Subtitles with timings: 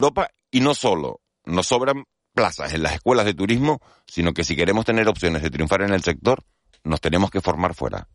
[0.00, 4.54] Europa y no solo nos sobran plazas en las escuelas de turismo, sino que si
[4.54, 6.44] queremos tener opciones de triunfar en el sector,
[6.84, 8.08] nos tenemos que formar fuera.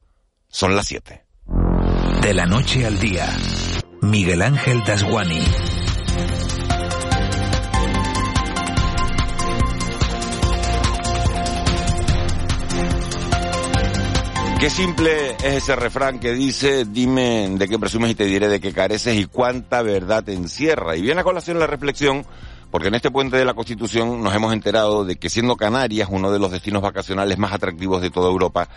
[0.47, 1.25] Son las 7.
[2.21, 3.27] De la noche al día,
[4.01, 5.43] Miguel Ángel Dasguani.
[14.63, 18.61] Qué simple es ese refrán que dice, dime de qué presumes y te diré de
[18.61, 20.95] qué careces y cuánta verdad te encierra.
[20.95, 22.25] Y viene a colación la reflexión
[22.73, 26.31] porque en este puente de la Constitución nos hemos enterado de que siendo Canarias uno
[26.31, 28.69] de los destinos vacacionales más atractivos de toda Europa,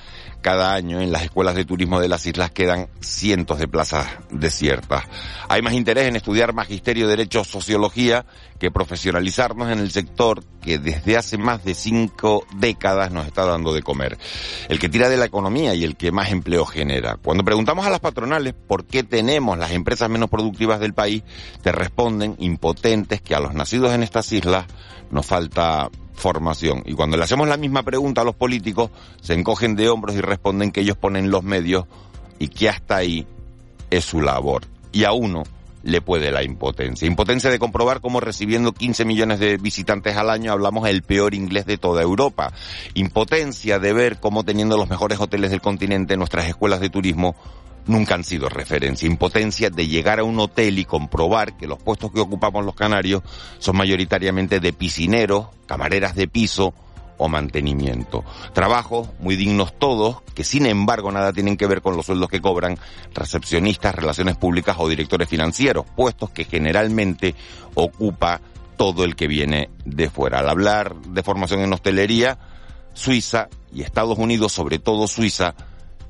[0.43, 5.05] cada año en las escuelas de turismo de las islas quedan cientos de plazas desiertas.
[5.49, 8.27] Hay más interés en estudiar magisterio, derecho, sociología
[8.59, 13.73] que profesionalizarnos en el sector que desde hace más de cinco décadas nos está dando
[13.73, 14.19] de comer.
[14.69, 17.17] El que tira de la economía y el que más empleo genera.
[17.23, 21.23] Cuando preguntamos a las patronales por qué tenemos las empresas menos productivas del país,
[21.63, 24.67] te responden impotentes que a los nacidos en estas islas
[25.11, 26.83] nos falta formación.
[26.87, 28.91] Y cuando le hacemos la misma pregunta a los políticos,
[29.21, 31.85] se encogen de hombros y responden que ellos ponen los medios
[32.39, 33.27] y que hasta ahí
[33.91, 34.63] es su labor.
[34.93, 35.45] Y a uno
[35.87, 37.07] le puede la impotencia.
[37.07, 41.65] Impotencia de comprobar cómo recibiendo 15 millones de visitantes al año hablamos el peor inglés
[41.65, 42.53] de toda Europa.
[42.95, 47.37] Impotencia de ver cómo teniendo los mejores hoteles del continente nuestras escuelas de turismo
[47.87, 49.07] nunca han sido referencia.
[49.07, 53.23] Impotencia de llegar a un hotel y comprobar que los puestos que ocupamos los canarios
[53.59, 56.75] son mayoritariamente de piscineros, camareras de piso
[57.19, 58.25] o mantenimiento.
[58.53, 62.41] Trabajos muy dignos todos, que sin embargo nada tienen que ver con los sueldos que
[62.41, 62.79] cobran
[63.15, 67.35] recepcionistas, relaciones públicas o directores financieros, puestos que generalmente
[67.75, 68.41] ocupa
[68.77, 70.41] todo el que viene de fuera.
[70.41, 72.39] Al hablar de formación en hostelería,
[72.93, 75.55] Suiza y Estados Unidos, sobre todo Suiza,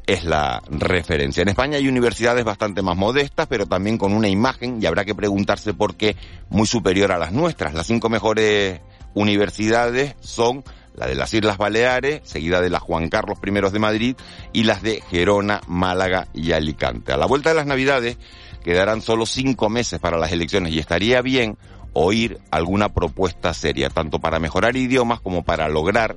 [0.07, 1.43] es la referencia.
[1.43, 5.15] En España hay universidades bastante más modestas, pero también con una imagen, y habrá que
[5.15, 6.17] preguntarse por qué,
[6.49, 7.75] muy superior a las nuestras.
[7.75, 8.81] Las cinco mejores
[9.15, 10.63] universidades son
[10.97, 14.17] la de las Islas Baleares, seguida de la Juan Carlos I de Madrid,
[14.53, 17.13] y las de Gerona, Málaga y Alicante.
[17.13, 18.17] A la vuelta de las Navidades
[18.65, 21.57] quedarán solo cinco meses para las elecciones y estaría bien
[21.93, 26.17] oír alguna propuesta seria, tanto para mejorar idiomas como para lograr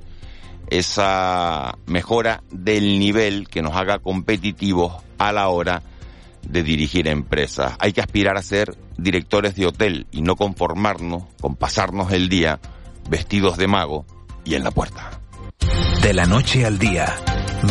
[0.68, 5.82] esa mejora del nivel que nos haga competitivos a la hora
[6.42, 7.74] de dirigir empresas.
[7.80, 12.60] Hay que aspirar a ser directores de hotel y no conformarnos con pasarnos el día
[13.08, 14.06] vestidos de mago
[14.44, 15.20] y en la puerta.
[16.02, 17.14] De la noche al día,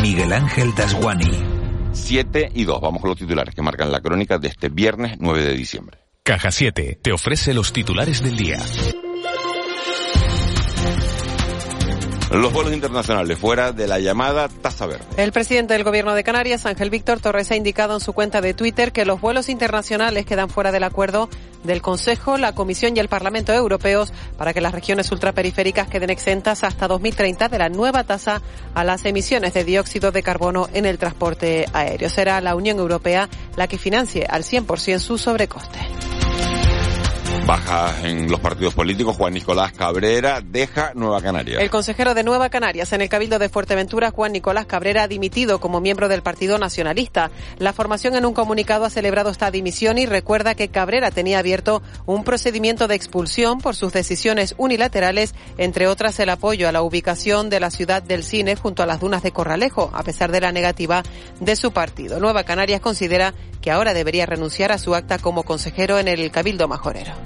[0.00, 1.60] Miguel Ángel Dasguani.
[1.92, 5.44] 7 y 2, vamos con los titulares que marcan la crónica de este viernes 9
[5.44, 5.98] de diciembre.
[6.22, 8.58] Caja 7 te ofrece los titulares del día.
[12.30, 15.04] Los vuelos internacionales fuera de la llamada tasa verde.
[15.16, 18.54] El presidente del Gobierno de Canarias, Ángel Víctor Torres, ha indicado en su cuenta de
[18.54, 21.28] Twitter que los vuelos internacionales quedan fuera del acuerdo
[21.64, 26.62] del Consejo, la Comisión y el Parlamento Europeos para que las regiones ultraperiféricas queden exentas
[26.62, 28.42] hasta 2030 de la nueva tasa
[28.74, 32.08] a las emisiones de dióxido de carbono en el transporte aéreo.
[32.08, 35.80] Será la Unión Europea la que financie al 100% su sobrecoste.
[37.46, 41.58] Baja en los partidos políticos, Juan Nicolás Cabrera deja Nueva Canaria.
[41.58, 45.60] El consejero de Nueva Canarias en el Cabildo de Fuerteventura, Juan Nicolás Cabrera, ha dimitido
[45.60, 47.30] como miembro del Partido Nacionalista.
[47.58, 51.82] La formación en un comunicado ha celebrado esta dimisión y recuerda que Cabrera tenía abierto
[52.06, 57.50] un procedimiento de expulsión por sus decisiones unilaterales, entre otras el apoyo a la ubicación
[57.50, 60.52] de la ciudad del cine junto a las dunas de Corralejo, a pesar de la
[60.52, 61.02] negativa
[61.40, 62.20] de su partido.
[62.20, 66.68] Nueva Canarias considera que ahora debería renunciar a su acta como consejero en el Cabildo
[66.68, 67.12] Majorero.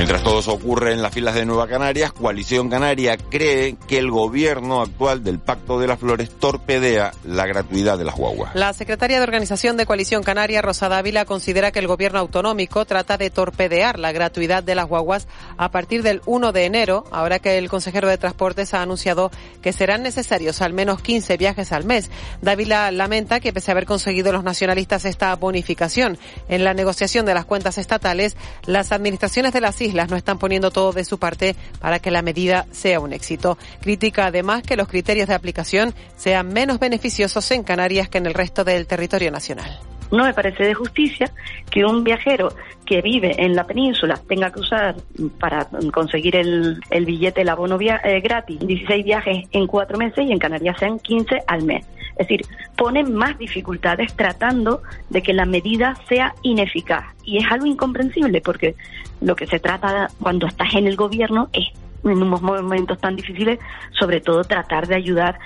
[0.00, 4.10] Mientras todo eso ocurre en las filas de Nueva Canarias, Coalición Canaria cree que el
[4.10, 8.54] gobierno actual del Pacto de las Flores torpedea la gratuidad de las guaguas.
[8.54, 13.18] La secretaria de Organización de Coalición Canaria, Rosa Dávila, considera que el gobierno autonómico trata
[13.18, 15.28] de torpedear la gratuidad de las guaguas
[15.58, 19.74] a partir del 1 de enero, ahora que el consejero de Transportes ha anunciado que
[19.74, 22.10] serán necesarios al menos 15 viajes al mes.
[22.40, 26.16] Dávila lamenta que pese a haber conseguido los nacionalistas esta bonificación
[26.48, 30.70] en la negociación de las cuentas estatales, las administraciones de las islas no están poniendo
[30.70, 33.58] todo de su parte para que la medida sea un éxito.
[33.80, 38.34] Critica además que los criterios de aplicación sean menos beneficiosos en Canarias que en el
[38.34, 39.78] resto del territorio nacional.
[40.10, 41.30] No me parece de justicia
[41.70, 42.52] que un viajero
[42.84, 44.96] que vive en la península tenga que usar
[45.38, 50.38] para conseguir el, billete, el abono eh, gratis, 16 viajes en cuatro meses y en
[50.40, 51.86] Canarias sean 15 al mes.
[52.16, 52.44] Es decir,
[52.76, 57.04] ponen más dificultades tratando de que la medida sea ineficaz.
[57.24, 58.74] Y es algo incomprensible porque
[59.20, 61.66] lo que se trata cuando estás en el gobierno es
[62.04, 63.58] en unos momentos tan difíciles,
[63.98, 65.38] sobre todo tratar de ayudar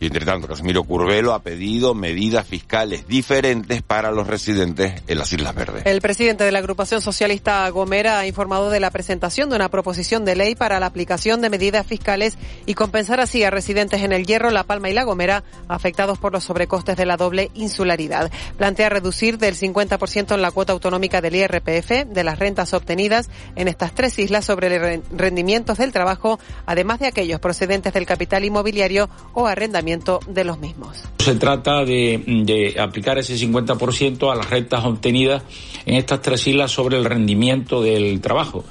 [0.00, 5.32] Y entre tanto, Casimiro Curvelo ha pedido medidas fiscales diferentes para los residentes en las
[5.32, 5.86] Islas Verdes.
[5.86, 10.24] El presidente de la agrupación socialista Gomera ha informado de la presentación de una proposición
[10.24, 12.36] de ley para la aplicación de medidas fiscales
[12.66, 16.32] y compensar así a residentes en el Hierro, La Palma y La Gomera afectados por
[16.32, 18.30] los sobrecostes de la doble insularidad.
[18.56, 23.68] Plantea reducir del 50% en la cuota autonómica del IRPF de las rentas obtenidas en
[23.68, 29.46] estas tres islas sobre rendimientos del trabajo, además de aquellos procedentes del capital inmobiliario o
[29.46, 31.02] arrendamiento de los mismos.
[31.18, 35.42] Se trata de, aplicar ese 50% a las rentas obtenidas
[35.86, 38.64] en estas tres islas sobre el rendimiento del trabajo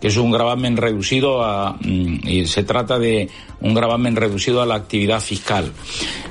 [0.00, 3.28] que es un gravamen reducido a, mm, se trata de
[3.60, 5.72] un gravamen reducido a la actividad fiscal.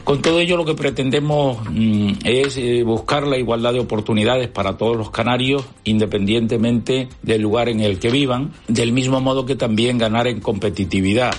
[0.03, 4.77] Con todo ello lo que pretendemos mm, es eh, buscar la igualdad de oportunidades para
[4.77, 9.97] todos los canarios, independientemente del lugar en el que vivan, del mismo modo que también
[9.97, 11.35] ganar en competitividad.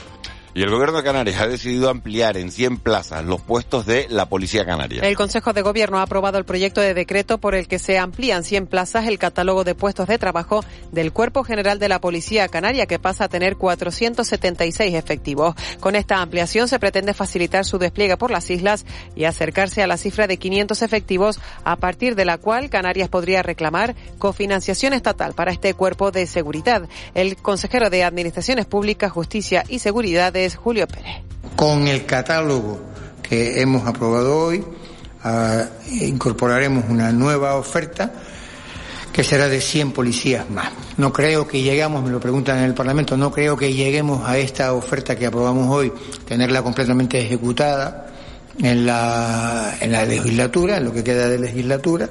[0.54, 4.26] Y el gobierno de Canarias ha decidido ampliar en 100 plazas los puestos de la
[4.26, 5.02] Policía Canaria.
[5.02, 8.44] El Consejo de Gobierno ha aprobado el proyecto de decreto por el que se amplían
[8.44, 12.86] 100 plazas el catálogo de puestos de trabajo del Cuerpo General de la Policía Canaria,
[12.86, 15.54] que pasa a tener 476 efectivos.
[15.80, 19.96] Con esta ampliación se pretende facilitar su despliegue por las islas y acercarse a la
[19.96, 25.52] cifra de 500 efectivos, a partir de la cual Canarias podría reclamar cofinanciación estatal para
[25.52, 26.88] este cuerpo de seguridad.
[27.14, 31.22] El consejero de Administraciones Públicas, Justicia y Seguridad Julio Pérez.
[31.56, 32.80] Con el catálogo
[33.22, 34.64] que hemos aprobado hoy,
[35.24, 38.12] ah, incorporaremos una nueva oferta
[39.12, 40.70] que será de 100 policías más.
[40.96, 44.38] No creo que lleguemos, me lo preguntan en el Parlamento, no creo que lleguemos a
[44.38, 45.92] esta oferta que aprobamos hoy,
[46.26, 48.06] tenerla completamente ejecutada
[48.60, 52.08] en la, en la legislatura, en lo que queda de legislatura.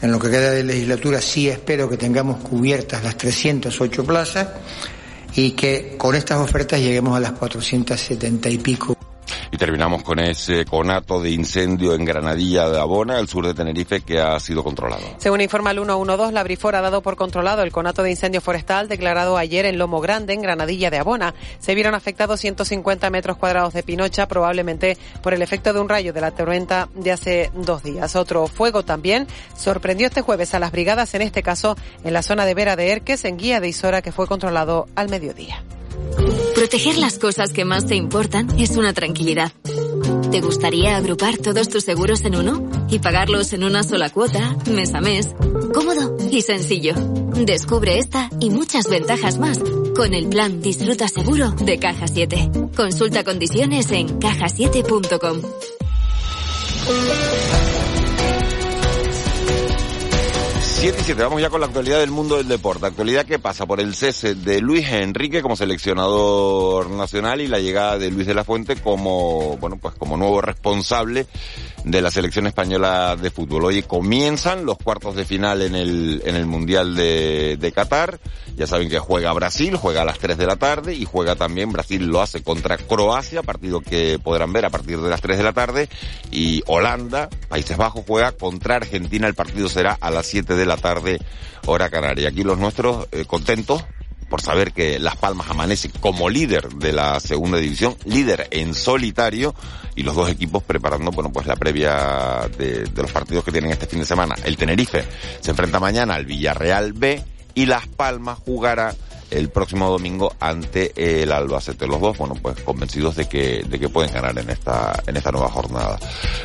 [0.00, 4.48] En lo que queda de legislatura sí espero que tengamos cubiertas las 308 plazas
[5.34, 8.98] y que con estas ofertas lleguemos a las 470 y pico
[9.50, 14.00] y terminamos con ese conato de incendio en Granadilla de Abona, al sur de Tenerife,
[14.00, 15.02] que ha sido controlado.
[15.18, 18.88] Según informa el 112, la Brifor ha dado por controlado el conato de incendio forestal
[18.88, 21.34] declarado ayer en Lomo Grande, en Granadilla de Abona.
[21.58, 26.12] Se vieron afectados 150 metros cuadrados de pinocha, probablemente por el efecto de un rayo
[26.12, 28.16] de la tormenta de hace dos días.
[28.16, 32.44] Otro fuego también sorprendió este jueves a las brigadas, en este caso en la zona
[32.44, 35.62] de Vera de Erques, en Guía de Isora, que fue controlado al mediodía.
[36.54, 39.52] Proteger las cosas que más te importan es una tranquilidad.
[40.30, 44.94] ¿Te gustaría agrupar todos tus seguros en uno y pagarlos en una sola cuota, mes
[44.94, 45.28] a mes?
[45.72, 46.94] Cómodo y sencillo.
[47.44, 49.60] Descubre esta y muchas ventajas más
[49.96, 52.50] con el plan Disfruta Seguro de Caja 7.
[52.76, 55.42] Consulta condiciones en cajasiete.com.
[60.80, 62.86] 7 y 7, vamos ya con la actualidad del mundo del deporte.
[62.86, 67.98] Actualidad que pasa por el cese de Luis Enrique como seleccionador nacional y la llegada
[67.98, 71.26] de Luis de la Fuente como, bueno, pues como nuevo responsable
[71.84, 73.66] de la selección española de fútbol.
[73.66, 78.18] Hoy comienzan los cuartos de final en el, en el Mundial de, de Qatar.
[78.56, 81.72] Ya saben que juega Brasil, juega a las 3 de la tarde y juega también,
[81.72, 85.44] Brasil lo hace contra Croacia, partido que podrán ver a partir de las 3 de
[85.44, 85.88] la tarde.
[86.30, 89.26] Y Holanda, Países Bajos, juega contra Argentina.
[89.26, 91.18] El partido será a las 7 de la tarde,
[91.66, 92.28] hora canaria.
[92.28, 93.84] Aquí los nuestros eh, contentos
[94.28, 99.54] por saber que Las Palmas amanece como líder de la segunda división, líder en solitario,
[99.98, 103.72] y los dos equipos preparando, bueno, pues la previa de, de los partidos que tienen
[103.72, 104.36] este fin de semana.
[104.44, 105.04] El Tenerife
[105.40, 107.20] se enfrenta mañana al Villarreal B
[107.54, 108.94] y Las Palmas jugará
[109.30, 111.86] el próximo domingo ante el Albacete.
[111.86, 115.30] Los dos, bueno, pues convencidos de que, de que pueden ganar en esta, en esta
[115.30, 115.98] nueva jornada.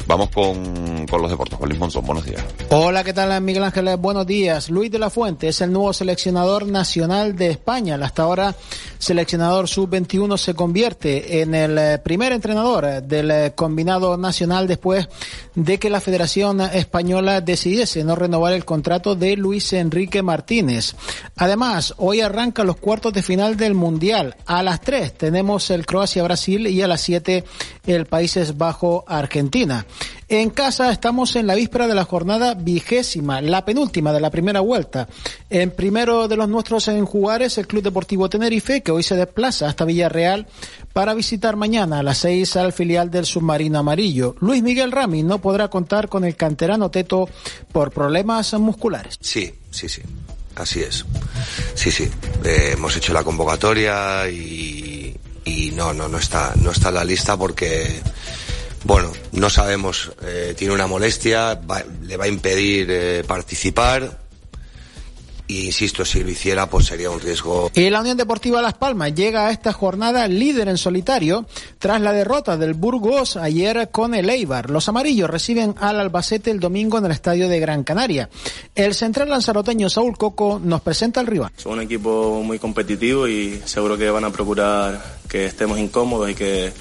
[0.08, 1.60] Vamos con, con los deportes.
[1.60, 2.44] Luis Monzón, buenos días.
[2.70, 3.96] Hola, ¿qué tal Miguel Ángel?
[3.98, 4.70] Buenos días.
[4.70, 7.98] Luis de la Fuente es el nuevo seleccionador nacional de España.
[8.02, 8.56] Hasta ahora,
[8.98, 15.08] seleccionador sub-21 se convierte en el eh, primer entrenador eh, del eh, combinado nacional después
[15.56, 20.96] de que la Federación Española decidiese no renovar el contrato de Luis Enrique Martínez.
[21.38, 24.36] Además, hoy arranca los cuartos de final del Mundial.
[24.46, 27.44] A las 3 tenemos el Croacia-Brasil y a las 7
[27.86, 29.86] el Países Bajo-Argentina.
[30.30, 34.62] En casa estamos en la víspera de la jornada vigésima, la penúltima de la primera
[34.62, 35.08] vuelta.
[35.50, 39.16] En primero de los nuestros en jugar es el Club Deportivo Tenerife, que hoy se
[39.16, 40.48] desplaza hasta Villarreal
[40.92, 44.36] para visitar mañana a las 6 al filial del Submarino Amarillo.
[44.40, 47.30] Luis Miguel Rami no podrá contar con el canterano Teto
[47.72, 49.18] por problemas musculares.
[49.22, 50.02] Sí, sí, sí.
[50.56, 51.06] Así es.
[51.76, 52.10] Sí, sí.
[52.44, 57.04] Eh, hemos hecho la convocatoria y, y, no, no, no está, no está en la
[57.04, 58.02] lista porque,
[58.84, 61.60] bueno, no sabemos, eh, tiene una molestia,
[62.04, 64.23] le va a impedir eh, participar
[65.54, 67.72] y insisto, si lo hiciera, pues sería un riesgo.
[67.76, 71.46] Y la Unión Deportiva Las Palmas llega a esta jornada líder en solitario
[71.80, 74.70] tras la derrota del Burgos ayer con el Eibar.
[74.70, 78.30] Los amarillos reciben al Albacete el domingo en el estadio de Gran Canaria.
[78.74, 81.52] El central lanzaroteño Saúl Coco nos presenta al rival.
[81.58, 86.36] Son un equipo muy competitivo y seguro que van a procurar que estemos incómodos y
[86.36, 86.74] que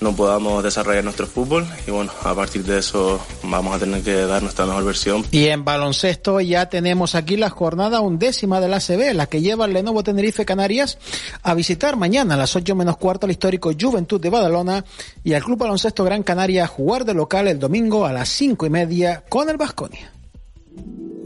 [0.00, 4.14] no podamos desarrollar nuestro fútbol y bueno, a partir de eso vamos a tener que
[4.14, 5.24] dar nuestra mejor versión.
[5.30, 9.64] Y en baloncesto ya tenemos aquí la jornada undécima de la CB, la que lleva
[9.64, 10.98] el Lenovo Tenerife Canarias
[11.42, 14.84] a visitar mañana a las 8 menos cuarto al histórico Juventud de Badalona
[15.24, 18.66] y al Club Baloncesto Gran Canaria a jugar de local el domingo a las cinco
[18.66, 20.12] y media con el Vasconia.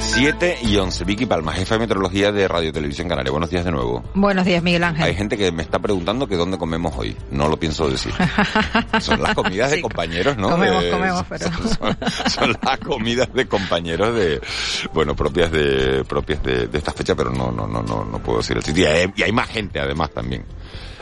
[0.00, 1.04] 7 y 11.
[1.04, 3.30] Vicky Palma, jefa de meteorología de Radio Televisión Canaria.
[3.30, 4.02] Buenos días de nuevo.
[4.14, 5.04] Buenos días, Miguel Ángel.
[5.04, 7.14] Hay gente que me está preguntando que dónde comemos hoy.
[7.30, 8.14] No lo pienso decir.
[9.00, 10.48] Son las comidas de compañeros, ¿no?
[10.48, 11.46] Comemos, De- comemos, pero...
[11.68, 11.96] Son,
[12.30, 14.40] son las comidas de compañeros de,
[14.94, 18.38] bueno, propias de, propias de, de esta fecha, pero no, no, no, no, no puedo
[18.38, 18.84] decir el sitio.
[18.84, 20.44] Y hay, y hay más gente además también.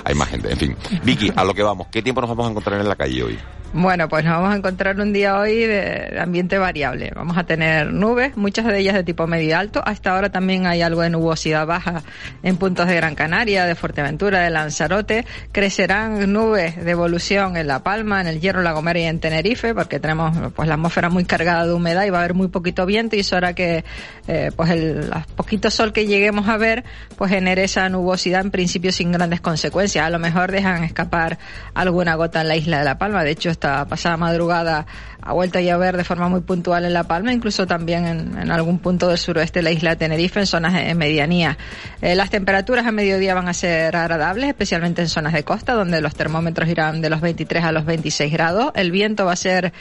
[0.05, 0.51] Hay más gente.
[0.51, 0.77] En fin.
[1.03, 1.89] Vicky, a lo que vamos.
[1.91, 3.39] ¿Qué tiempo nos vamos a encontrar en la calle hoy?
[3.77, 7.11] Bueno, pues nos vamos a encontrar un día hoy de, ambiente variable.
[7.13, 9.83] Vamos a tener nubes, muchas de ellas de tipo medio alto.
[9.85, 12.05] Hasta ahora también hay algo de nubosidad baja
[12.45, 15.27] en puntos de Gran Canaria, de Fuerteventura, de Lanzarote.
[15.51, 19.75] Crecerán nubes de evolución en La Palma, en el Hierro, La Gomera y en Tenerife,
[19.75, 22.87] porque tenemos pues la atmósfera muy cargada de humedad y va a haber muy poquito
[22.87, 23.85] viento y eso hará que
[24.29, 26.85] eh, pues el el poquito sol que lleguemos a ver
[27.17, 29.64] pues genere esa nubosidad en principio sin grandes consecuencias.
[30.05, 31.39] A lo mejor dejan escapar
[31.75, 33.25] alguna gota en la isla de La Palma.
[33.25, 34.87] De hecho, esta pasada madrugada
[35.27, 38.51] ha vuelto a llover de forma muy puntual en La Palma, incluso también en, en
[38.51, 41.57] algún punto del suroeste de la isla de Tenerife, en zonas de medianía.
[42.03, 46.03] Eh, las temperaturas a mediodía van a ser agradables, especialmente en zonas de costa, donde
[46.03, 48.71] los termómetros irán de los 23 a los 26 grados.
[48.75, 49.73] El viento va a ser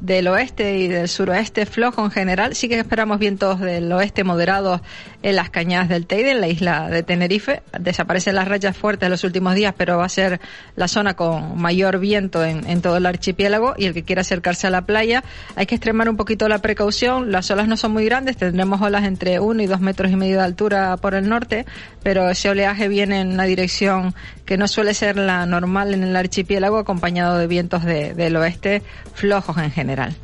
[0.00, 2.54] del oeste y del suroeste flojo en general.
[2.54, 4.82] Sí que esperamos vientos del oeste moderados
[5.22, 7.62] en las cañadas del Teide, en la isla de Tenerife.
[7.76, 10.40] Desaparecen las rayas fuertes en los últimos días, pero va a ser
[10.76, 14.68] la zona con mayor viento en, en todo el archipiélago y el que quiera acercarse
[14.68, 17.32] a la playa hay que extremar un poquito la precaución.
[17.32, 20.36] Las olas no son muy grandes, tendremos olas entre uno y dos metros y medio
[20.38, 21.66] de altura por el norte,
[22.02, 26.14] pero ese oleaje viene en una dirección que no suele ser la normal en el
[26.16, 28.82] archipiélago, acompañado de vientos de- del oeste
[29.14, 30.14] flojos en general.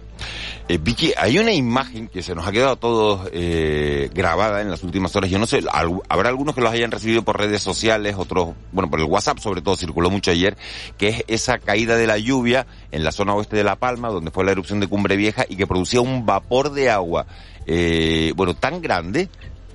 [0.69, 4.71] Eh, Vicky, hay una imagen que se nos ha quedado a todos eh, grabada en
[4.71, 5.31] las últimas horas.
[5.31, 8.91] Yo no sé, al- habrá algunos que los hayan recibido por redes sociales, otros, bueno,
[8.91, 10.57] por el WhatsApp sobre todo circuló mucho ayer,
[10.99, 14.31] que es esa caída de la lluvia en la zona oeste de La Palma, donde
[14.31, 17.27] fue la erupción de Cumbre Vieja y que producía un vapor de agua,
[17.67, 19.29] eh, bueno, tan grande,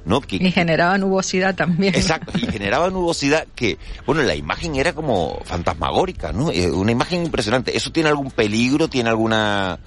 [0.05, 0.22] ¿no?
[0.22, 1.95] Que, Y generaba nubosidad también.
[1.95, 6.51] Exacto, y generaba nubosidad que, bueno, la imagen era como fantasmagórica, ¿no?
[6.51, 7.75] Eh, una imagen impresionante.
[7.75, 8.88] ¿Eso tiene algún peligro?
[8.88, 9.79] ¿Tiene alguna...?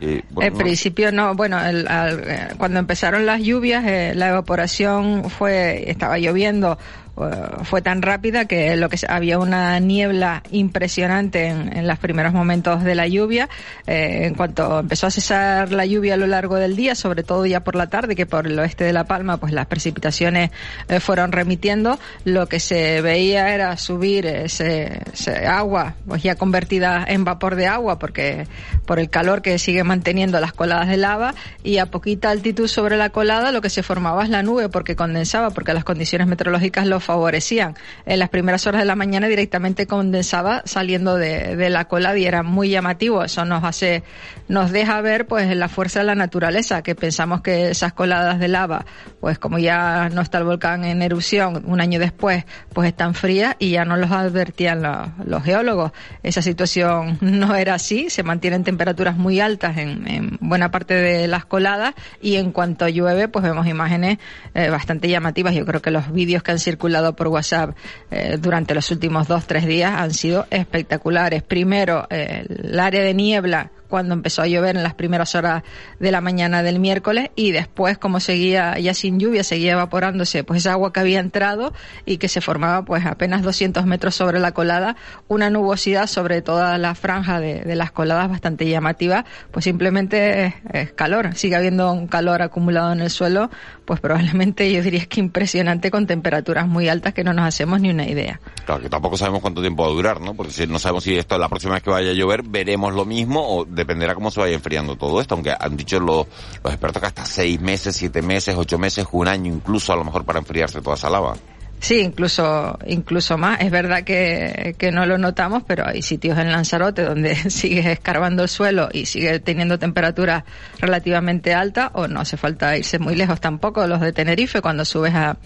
[0.00, 4.28] Eh, bueno, En principio no, bueno, el- al- eh, cuando empezaron las lluvias, eh, la
[4.28, 6.78] evaporación fue, estaba lloviendo,
[7.20, 12.84] eh, fue tan rápida que lo que había una niebla impresionante en, los primeros momentos
[12.84, 13.48] de la lluvia.
[13.86, 17.46] Eh, en cuanto empezó a cesar la lluvia a lo largo del día, sobre todo
[17.46, 20.50] ya por la tarde, que por el oeste de La Palma, pues las precipitaciones
[20.88, 27.04] eh, fueron remitiendo, lo que se veía era subir ese, ese agua, pues ya convertida
[27.06, 28.46] en vapor de agua, porque
[28.86, 32.96] por el calor que sigue manteniendo las coladas de lava y a poquita altitud sobre
[32.96, 36.86] la colada lo que se formaba es la nube porque condensaba, porque las condiciones meteorológicas
[36.86, 37.74] lo favorecían.
[38.04, 42.42] En las primeras horas de la mañana directamente condensaba saliendo de, la colada y era
[42.42, 43.24] muy llamativo.
[43.24, 44.02] Eso nos hace,
[44.46, 48.48] nos deja ver pues la fuerza de la naturaleza, que pensamos que esas coladas de
[48.48, 48.84] lava,
[49.20, 53.56] pues como ya no está el volcán en erupción un año después, pues están frías
[53.58, 55.92] y ya no los advertían los, los geólogos.
[56.22, 61.26] Esa situación no era así, se mantienen temperaturas muy altas en, en buena parte de
[61.26, 64.18] las coladas y en cuanto llueve, pues vemos imágenes
[64.52, 65.54] eh, bastante llamativas.
[65.54, 67.76] Yo creo que los vídeos que han circulado por WhatsApp
[68.10, 71.42] eh, durante los últimos dos, tres días han sido espectaculares.
[71.42, 75.62] Primero, eh, el área de niebla cuando empezó a llover en las primeras horas
[75.98, 80.60] de la mañana del miércoles y después como seguía ya sin lluvia, seguía evaporándose pues
[80.60, 81.72] esa agua que había entrado
[82.06, 84.96] y que se formaba pues apenas 200 metros sobre la colada,
[85.28, 91.34] una nubosidad sobre toda la franja de, las coladas bastante llamativa, pues simplemente es, calor,
[91.34, 93.50] sigue habiendo un calor acumulado en el suelo,
[93.84, 97.90] pues probablemente yo diría que impresionante con temperaturas muy altas que no nos hacemos ni
[97.90, 98.40] una idea.
[98.66, 100.34] Claro, que tampoco sabemos cuánto tiempo va a durar, ¿no?
[100.34, 103.04] Porque si no sabemos si esto la próxima vez que vaya a llover veremos lo
[103.04, 106.26] mismo o dependerá cómo se vaya enfriando todo esto, aunque han dicho los,
[106.62, 110.04] los expertos que hasta seis meses, siete meses, ocho meses, un año incluso a lo
[110.04, 111.36] mejor para enfriarse toda esa lava.
[111.80, 113.60] Sí, incluso, incluso más.
[113.60, 118.42] Es verdad que, que no lo notamos, pero hay sitios en Lanzarote donde sigue escarbando
[118.42, 120.44] el suelo y sigue teniendo temperaturas
[120.80, 123.86] relativamente altas, o no hace falta irse muy lejos tampoco.
[123.86, 125.36] Los de Tenerife, cuando subes a,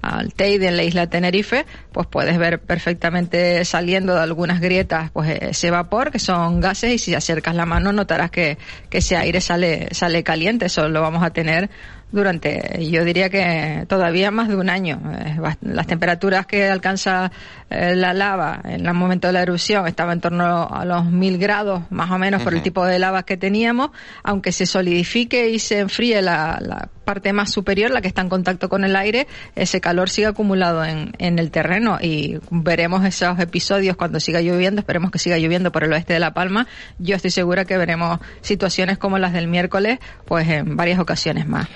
[0.00, 5.30] al Teide en la isla Tenerife, pues puedes ver perfectamente saliendo de algunas grietas pues
[5.40, 8.56] ese vapor que son gases y si acercas la mano notarás que,
[8.88, 10.66] que ese aire sale, sale caliente.
[10.66, 11.70] Eso lo vamos a tener
[12.12, 15.00] durante, yo diría que todavía más de un año.
[15.62, 17.32] Las temperaturas que alcanza
[17.70, 21.38] eh, la lava en el momento de la erupción estaba en torno a los mil
[21.38, 23.90] grados, más o menos, por el tipo de lava que teníamos.
[24.22, 28.28] Aunque se solidifique y se enfríe la, la, parte más superior, la que está en
[28.28, 33.38] contacto con el aire, ese calor sigue acumulado en, en el terreno y veremos esos
[33.38, 34.80] episodios cuando siga lloviendo.
[34.80, 36.66] Esperemos que siga lloviendo por el oeste de La Palma.
[36.98, 41.68] Yo estoy segura que veremos situaciones como las del miércoles, pues en varias ocasiones más.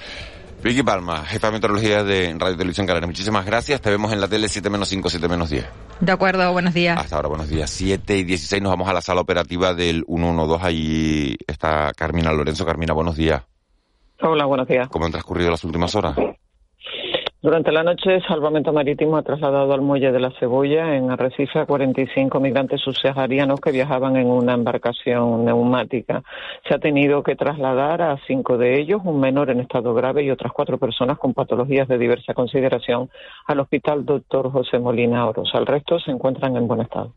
[0.63, 3.07] Vicky Palma, jefa de meteorología de Radio Televisión Canaria.
[3.07, 3.81] Muchísimas gracias.
[3.81, 5.65] Te vemos en la tele 7 menos 5, 7 menos 10.
[6.01, 6.99] De acuerdo, buenos días.
[6.99, 7.71] Hasta ahora, buenos días.
[7.71, 10.67] 7 y 16 nos vamos a la sala operativa del 112.
[10.67, 12.67] Allí está Carmina Lorenzo.
[12.67, 13.43] Carmina, buenos días.
[14.23, 14.89] Hola, buenos días.
[14.89, 16.17] ¿Cómo han transcurrido las últimas horas?
[17.47, 21.65] Durante la noche, Salvamento Marítimo ha trasladado al muelle de la Cebolla, en Arrecife, a
[21.67, 26.25] 45 migrantes subsaharianos que viajaban en una embarcación neumática.
[26.67, 30.31] Se ha tenido que trasladar a cinco de ellos, un menor en estado grave y
[30.33, 33.11] otras cuatro personas con patologías de diversa consideración,
[33.47, 35.51] al Hospital Doctor José Molina Oros.
[35.55, 37.13] Al resto se encuentran en buen estado.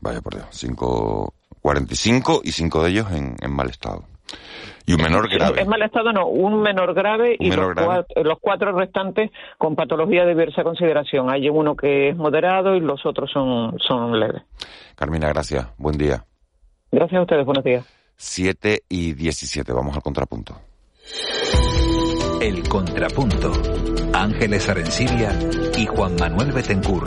[0.00, 4.11] Vaya por Dios, cinco, 45 y cinco de ellos en, en mal estado.
[4.86, 5.60] Y un menor grave.
[5.60, 10.24] En mal estado no, un menor grave y los, Cuatro, los, Cuatro, restantes con patología
[10.24, 11.30] de diversa consideración.
[11.30, 14.42] Hay uno que es moderado y los otros son, son leves.
[14.96, 15.68] Carmina, gracias.
[15.78, 16.24] Buen día.
[16.90, 17.46] Gracias a ustedes.
[17.46, 17.86] Buenos días.
[18.16, 19.72] 7 y 17.
[19.72, 20.54] Vamos al contrapunto.
[22.40, 23.52] El contrapunto.
[24.12, 25.30] Ángeles Arencibia
[25.76, 27.04] y Juan Manuel Betencur.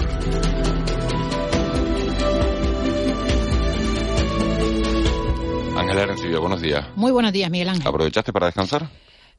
[5.85, 6.85] Buenos días.
[6.95, 7.87] Muy buenos días, Miguel Ángel.
[7.87, 8.89] ¿Aprovechaste para descansar?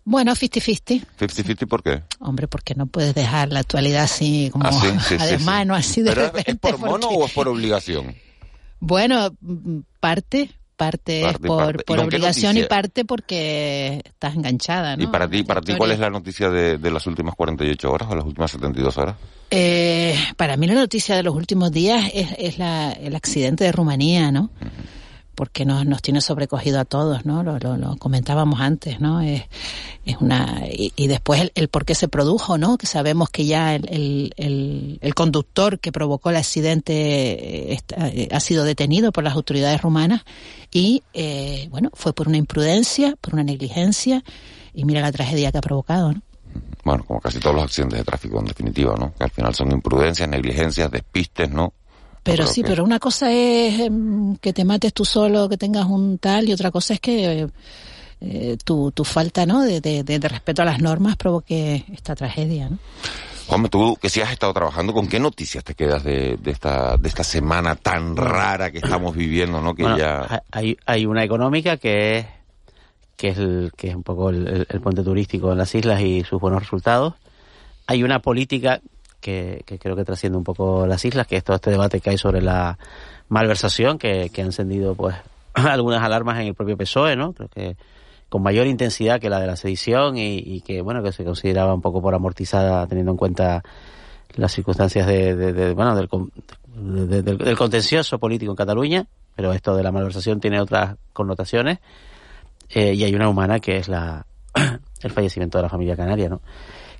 [0.04, 1.04] Bueno, 50-50.
[1.18, 2.02] ¿50-50 por qué?
[2.20, 5.80] Hombre, porque no puedes dejar la actualidad así como ah, sí, sí, a desmano, sí,
[5.80, 6.50] así de ¿Pero repente.
[6.52, 8.14] ¿Es por mono o es por obligación?
[8.78, 9.30] Bueno,
[9.98, 11.85] parte, parte, parte es por, parte.
[11.85, 15.02] por obligación y parte porque estás enganchada, ¿no?
[15.02, 18.09] ¿Y para ti, para ti cuál es la noticia de, de, las últimas 48 horas
[18.11, 19.16] o las últimas 72 horas?
[19.50, 23.72] Eh, para mí la noticia de los últimos días es, es la, el accidente de
[23.72, 24.50] Rumanía, ¿no?
[24.61, 25.05] Uh -huh
[25.37, 27.44] porque nos, nos tiene sobrecogido a todos, ¿no?
[27.44, 29.20] Lo, lo, comentábamos antes, ¿no?
[29.20, 29.44] Es,
[30.05, 32.79] es una y, después el, el, por qué se produjo, ¿no?
[32.79, 38.64] Que sabemos que ya el, el, el, conductor que provocó el accidente está, ha sido
[38.64, 40.25] detenido por las autoridades rumanas
[40.72, 44.25] y eh, bueno fue por una imprudencia, por una negligencia
[44.75, 46.22] y mira la tragedia que ha provocado, ¿no?
[46.85, 49.12] Bueno, como casi todos los accidentes de tráfico en definitiva, ¿no?
[49.14, 51.75] Que al final son imprudencias, negligencias, despistes, ¿no?
[52.26, 52.68] Pero sí, que...
[52.68, 53.90] pero una cosa es eh,
[54.40, 57.48] que te mates tú solo, que tengas un tal, y otra cosa es que
[58.20, 59.62] eh, tu, tu falta ¿no?
[59.62, 62.68] De, de, de, respeto a las normas provoque esta tragedia.
[62.68, 62.78] ¿no?
[63.46, 66.96] Juanma, tú que sí has estado trabajando, ¿con qué noticias te quedas de, de, esta,
[66.96, 69.60] de esta semana tan rara que estamos viviendo?
[69.60, 69.74] ¿no?
[69.74, 70.42] Que bueno, ya...
[70.50, 72.26] hay, hay una económica que es,
[73.16, 76.24] que es, el, que es un poco el, el puente turístico en las islas y
[76.24, 77.14] sus buenos resultados.
[77.86, 78.80] Hay una política
[79.20, 82.11] que, que, creo que trasciende un poco las islas, que es todo este debate que
[82.11, 82.79] hay sobre la
[83.29, 85.16] malversación, que, que ha encendido pues
[85.55, 87.33] algunas alarmas en el propio PSOE, ¿no?
[87.33, 87.76] Creo que
[88.29, 91.81] con mayor intensidad que la de la sedición y, que bueno que se consideraba un
[91.81, 93.62] poco por amortizada teniendo en cuenta
[94.35, 96.09] las circunstancias de, de, de bueno del,
[97.09, 101.79] de, del, del, contencioso político en Cataluña, pero esto de la malversación tiene otras connotaciones
[102.70, 104.26] eh, y hay una humana que es la
[105.02, 106.40] el fallecimiento de la familia canaria, ¿no?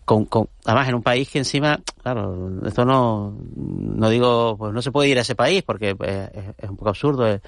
[0.07, 4.81] Con, con, además en un país que encima, claro, esto no, no digo, pues no
[4.81, 7.29] se puede ir a ese país porque pues, es, un poco absurdo.
[7.29, 7.41] Eh.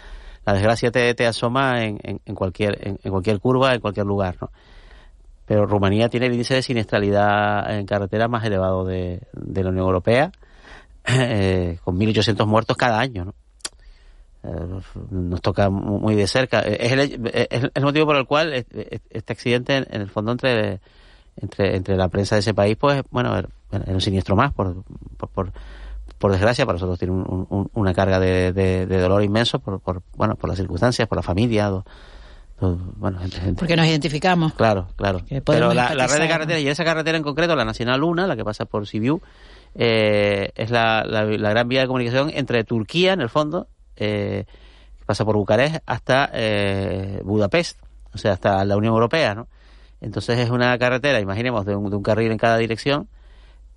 [0.45, 4.37] La desgracia te, te asoma en, en, en cualquier, en, cualquier curva, en cualquier lugar,
[4.41, 4.51] ¿no?
[5.47, 9.87] Pero Rumanía tiene el índice de siniestralidad en carretera más elevado de, de la Unión
[9.87, 10.33] Europea,
[11.07, 13.35] eh, con 1.800 muertos cada año, ¿no?
[15.11, 16.61] nos toca muy de cerca.
[16.61, 17.01] Es el,
[17.33, 20.81] es el motivo por el cual este accidente, en el fondo, entre,
[21.41, 24.83] entre, entre la prensa de ese país, pues, bueno, es un siniestro más, por,
[25.33, 25.53] por,
[26.19, 27.15] por, desgracia, para nosotros tiene
[27.73, 31.71] una carga de, de, dolor inmenso por, por, bueno, por las circunstancias, por la familia,
[32.61, 33.21] bueno,
[33.57, 34.53] Porque nos identificamos.
[34.55, 35.21] Claro, claro.
[35.45, 38.45] Pero la, red de carreteras, y esa carretera en concreto, la Nacional 1, la que
[38.45, 39.21] pasa por Sibiu,
[39.75, 44.45] eh, es la, la, gran vía de comunicación entre Turquía, en el fondo, eh,
[44.99, 47.79] que pasa por Bucarest, hasta eh, Budapest,
[48.13, 49.47] o sea, hasta la Unión Europea, ¿no?
[50.01, 53.09] Entonces es una carretera, imaginemos, de un, de un carril en cada dirección,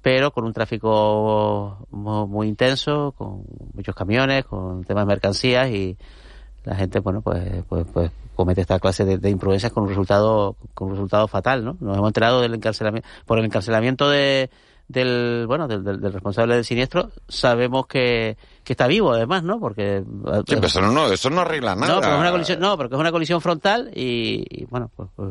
[0.02, 5.98] pero con un tráfico muy, intenso, con muchos camiones, con temas de mercancías y
[6.64, 10.90] la gente, bueno, pues, pues, pues comete esta clase de, imprudencias con un resultado, con
[10.90, 11.78] un resultado fatal, ¿no?
[11.80, 14.50] Nos hemos enterado del encarcelamiento, por el encarcelamiento de,
[14.88, 19.60] del, bueno, del, del, responsable del siniestro, sabemos que, que está vivo además, ¿no?
[19.60, 20.04] Porque...
[20.48, 21.88] Sí, pero eso no, eso no arregla nada.
[21.88, 25.30] No, porque es una colisión, no, porque es una colisión frontal y, bueno, pues, pues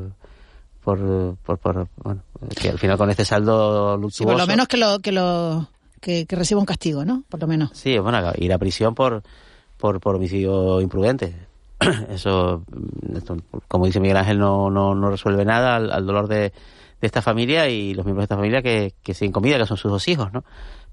[0.83, 2.23] por, por, por, bueno,
[2.61, 4.25] que al final con este saldo luctuoso...
[4.25, 5.69] por lo menos que lo, que lo,
[6.01, 7.25] que, reciba un castigo, ¿no?
[7.29, 7.71] Por lo menos.
[7.75, 9.23] Sí, bueno, ir a prisión por,
[9.77, 11.35] por, por homicidio imprudente.
[12.11, 12.65] Eso,
[13.69, 16.53] como dice Miguel Ángel, no, no, no resuelve nada al, dolor de,
[17.01, 19.77] de, esta familia y los miembros de esta familia que, que siguen comida, que son
[19.77, 20.45] sus dos hijos, ¿no?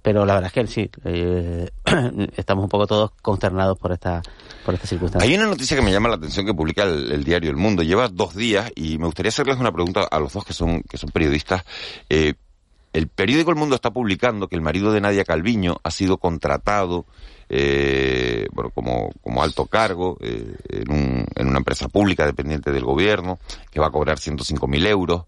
[0.07, 1.69] pero la verdad es que sí, eh,
[2.37, 4.21] estamos un poco todos consternados por esta,
[4.65, 5.29] por esta circunstancia.
[5.29, 7.83] Hay una noticia que me llama la atención que publica el, diario El Mundo.
[7.83, 10.97] Lleva dos días y me gustaría hacerles una pregunta a los dos que son, que
[10.97, 11.65] son periodistas.
[12.09, 12.35] Eh,
[12.93, 17.05] el periódico El Mundo está publicando que el marido de Nadia Calviño ha sido contratado
[17.49, 23.39] eh, bueno, como, como alto cargo en, un, en una empresa pública dependiente del gobierno,
[23.71, 25.23] que va a cobrar 105.000 euros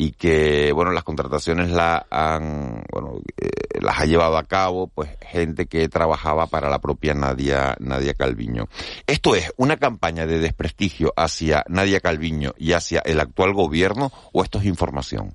[0.00, 3.50] y que bueno las contrataciones la han bueno eh,
[3.82, 8.66] las ha llevado a cabo pues gente que trabajaba para la propia Nadia Nadia Calviño.
[9.06, 14.42] Esto es una campaña de desprestigio hacia Nadia Calviño y hacia el actual gobierno o
[14.42, 15.34] esto es información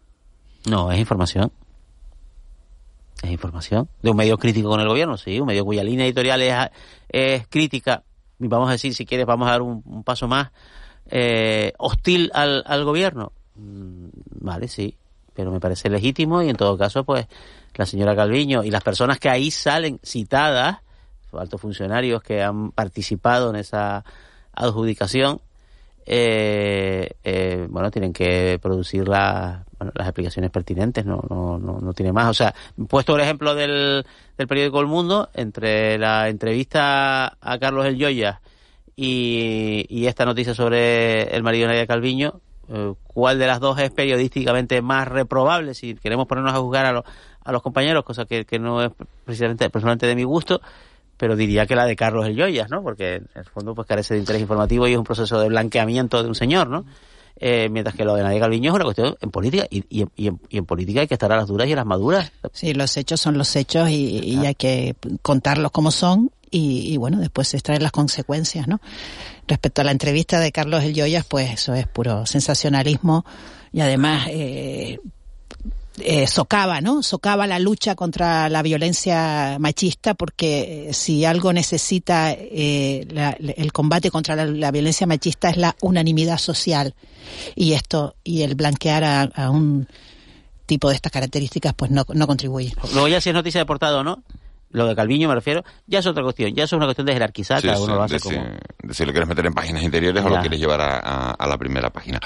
[0.68, 1.52] no es información.
[3.22, 3.88] Es información.
[4.02, 6.42] De un medio crítico con el gobierno sí un medio cuya línea editorial
[7.10, 8.04] es, crítica.
[8.40, 10.52] Y vamos a decir si quieres vamos a dar un, paso más
[11.06, 14.96] eh, hostil al, al gobierno vale, sí,
[15.34, 17.28] pero me parece legítimo y en todo caso, pues
[17.76, 20.78] la señora Calviño y las personas que ahí salen citadas,
[21.34, 24.06] altos funcionarios que han participado en esa
[24.54, 25.42] adjudicación,
[26.06, 29.66] eh, eh, bueno, tienen que producir las
[29.98, 32.30] explicaciones pertinentes, no, no, no, no, tiene más.
[32.30, 32.54] O sea,
[32.88, 34.06] puesto el ejemplo del,
[34.38, 38.42] del periódico El Mundo, entre la entrevista a Carlos El Yoya
[38.96, 42.40] y, y esta noticia sobre el marido de Nadia Calviño,
[43.08, 47.04] cuál de las dos es periodísticamente más reprobable, si queremos ponernos a juzgar a,
[47.46, 48.92] a los compañeros, cosa que, no es
[49.24, 50.62] precisamente personalmente de mi gusto,
[51.18, 52.82] pero diría que la de Carlos El Joyas, ¿no?
[52.82, 56.22] Porque en el fondo pues carece de interés informativo y es un proceso de blanqueamiento
[56.22, 56.86] de un señor, ¿no?
[57.38, 60.40] Eh, mientras que lo de Nadia Calviño es una cuestión en política y, y, en,
[60.50, 62.32] y, en, política hay que estar a las duras y a las maduras.
[62.54, 67.20] Sí, los hechos son los hechos y, y hay que contarlos como son y, bueno,
[67.20, 68.80] después se extraen las consecuencias, ¿no?
[69.48, 73.26] Respecto a la entrevista de Carlos El Joyas, pues eso es puro sensacionalismo
[73.74, 75.00] y además eh,
[76.00, 77.04] eh, socava, ¿no?
[77.04, 83.08] Socava la lucha contra la violencia machista porque eh, si algo necesita eh,
[83.56, 86.96] el combate contra la, violencia machista es la unanimidad social
[87.56, 89.88] y esto y el blanquear a, a un
[90.66, 92.74] tipo de estas características pues no, no contribuye.
[92.92, 94.22] Luego ya si es noticia de portada no,
[94.76, 97.62] lo de Calviño me refiero, ya es otra cuestión, ya es una cuestión de jerarquizar,
[97.62, 98.44] cada uno lo hace como...
[98.92, 102.20] Si, lo quieres meter en páginas interiores o lo quieres llevar a, la primera página.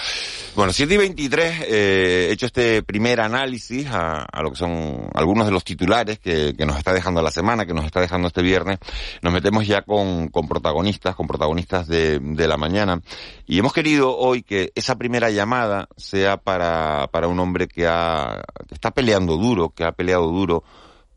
[0.56, 5.46] Bueno, 7 y 23, eh, he hecho este primer análisis a, lo que son algunos
[5.46, 8.80] de los titulares que, nos está dejando la semana, que nos está dejando este viernes.
[9.22, 13.00] Nos metemos ya con, protagonistas, con protagonistas de, la mañana.
[13.46, 18.42] Y hemos querido hoy que esa primera llamada sea para, para un hombre que, ha,
[18.68, 20.64] que está peleando duro, que ha peleado duro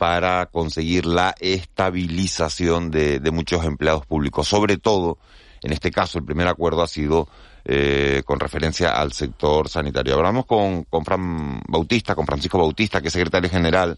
[0.02, 4.48] para conseguir la estabilización de, muchos empleados públicos.
[4.48, 5.18] Sobre todo,
[5.62, 7.28] en este caso, el primer acuerdo ha sido
[7.64, 10.16] eh, con referencia al sector sanitario.
[10.16, 13.96] Hablamos con, con Fran Bautista, con Francisco Bautista, que es secretario general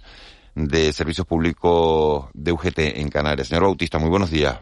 [0.54, 3.48] de Servicios Públicos de UGT en Canarias.
[3.48, 4.58] Señor Bautista, muy buenos días.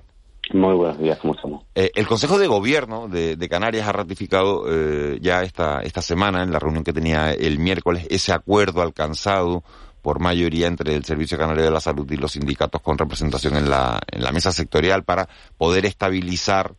[0.52, 1.64] Muy buenos días, ¿cómo estamos?
[1.74, 6.52] Eh, el Consejo de Gobierno de, Canarias ha ratificado eh, ya esta, esta semana, en
[6.52, 9.64] la reunión que tenía el miércoles, ese acuerdo alcanzado
[10.02, 13.70] por mayoría entre el Servicio Canario de la Salud y los sindicatos con representación en
[13.70, 16.74] la, en la mesa sectorial para poder estabilizar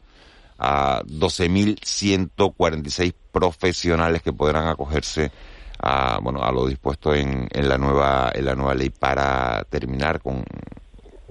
[0.59, 5.31] a 12.146 profesionales que podrán acogerse
[5.79, 10.21] a, bueno, a lo dispuesto en, en, la nueva, en la nueva ley para terminar
[10.21, 10.45] con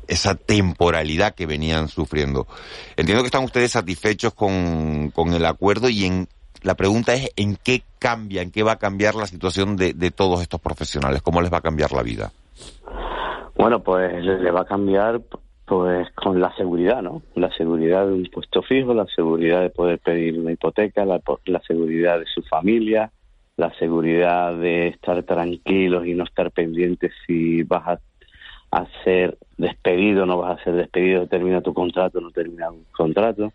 [0.08, 2.46] esa temporalidad que venían sufriendo.
[2.96, 6.28] Entiendo que están ustedes satisfechos con, con el acuerdo y en
[6.62, 10.10] la pregunta es en qué cambia, en qué va a cambiar la situación de, de
[10.10, 12.32] todos estos profesionales, cómo les va a cambiar la vida.
[13.56, 15.20] Bueno, pues le va a cambiar
[15.66, 17.22] pues con la seguridad, ¿no?
[17.34, 21.60] La seguridad de un puesto fijo, la seguridad de poder pedir una hipoteca, la, la
[21.60, 23.10] seguridad de su familia,
[23.56, 28.00] la seguridad de estar tranquilos y no estar pendientes si vas
[28.70, 33.52] a, ser despedido, no vas a ser despedido, termina tu contrato, no termina tu contrato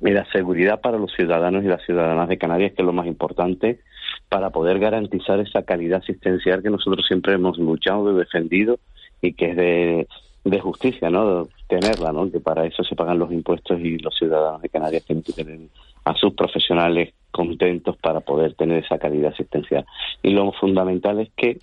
[0.00, 3.80] la seguridad para los ciudadanos y las ciudadanas de Canarias, que es lo más importante
[4.28, 8.78] para poder garantizar esa calidad asistencial que nosotros siempre hemos luchado y defendido
[9.20, 10.08] y que es de,
[10.44, 11.48] de justicia, ¿no?
[11.66, 12.30] Tenerla, ¿no?
[12.30, 15.58] Que para eso se pagan los impuestos y los ciudadanos de Canarias tienen que tener
[16.04, 19.84] a sus profesionales contentos para poder tener esa calidad asistencial.
[20.22, 21.58] Y lo fundamental es que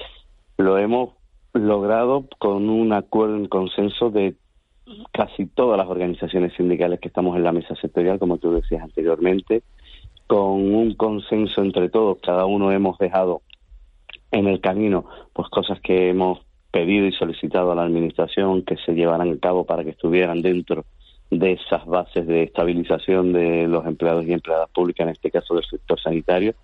[0.58, 1.12] lo hemos
[1.54, 4.36] logrado con un acuerdo en consenso de
[5.12, 9.64] casi todas las organizaciones sindicales que estamos en la mesa sectorial, como tú decías anteriormente,
[10.28, 13.42] con un consenso entre todos, cada uno hemos dejado
[14.32, 16.40] en el camino pues cosas que hemos
[16.72, 20.86] pedido y solicitado a la administración que se llevaran a cabo para que estuvieran dentro
[21.40, 25.66] de esas bases de estabilización de los empleados y empleadas públicas, en este caso del
[25.66, 26.56] sector sanitario,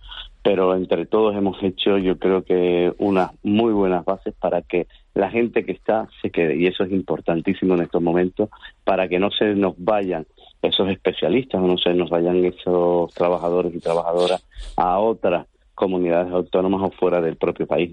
[0.44, 5.30] pero entre todos hemos hecho yo creo que unas muy buenas bases para que la
[5.30, 8.50] gente que está se quede y eso es importantísimo en estos momentos
[8.84, 10.26] para que no se nos vayan
[10.62, 14.46] esos especialistas o no se nos vayan esos trabajadores y trabajadoras
[14.78, 17.92] a otras comunidades autónomas o fuera del propio país.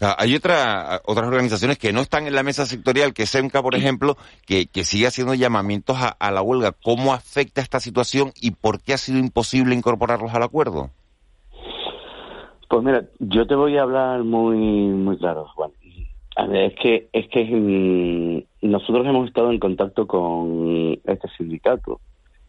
[0.00, 4.16] Hay otra, otras organizaciones que no están en la mesa sectorial, que SEMCA, por ejemplo,
[4.46, 6.72] que, que sigue haciendo llamamientos a, la huelga.
[6.72, 10.90] ¿Cómo afecta esta situación y por qué ha sido imposible incorporarlos al acuerdo?
[12.68, 15.70] Pues mira, yo te voy a hablar muy muy claro, Juan.
[16.52, 22.00] es que es que mm, nosotros hemos estado en contacto con este sindicato.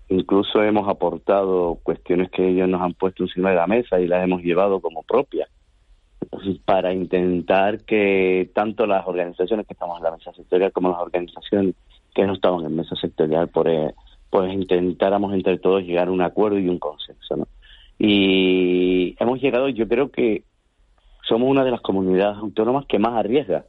[0.07, 4.23] Incluso hemos aportado cuestiones que ellos nos han puesto encima de la mesa y las
[4.23, 5.49] hemos llevado como propias
[6.65, 11.75] para intentar que tanto las organizaciones que estamos en la mesa sectorial como las organizaciones
[12.13, 13.93] que no estaban en mesa sectorial, por, eh,
[14.29, 17.35] pues intentáramos entre todos llegar a un acuerdo y un consenso.
[17.35, 17.47] ¿no?
[17.99, 20.43] Y hemos llegado, yo creo que
[21.27, 23.65] somos una de las comunidades autónomas que más arriesga,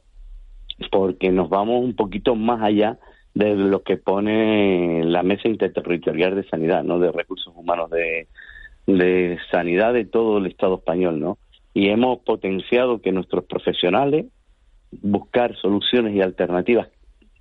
[0.91, 2.97] porque nos vamos un poquito más allá
[3.33, 6.99] de lo que pone la mesa interterritorial de sanidad, ¿no?
[6.99, 8.27] De recursos humanos de,
[8.87, 11.37] de sanidad de todo el Estado español, ¿no?
[11.77, 14.25] Y hemos potenciado que nuestros profesionales
[15.03, 16.87] buscar soluciones y alternativas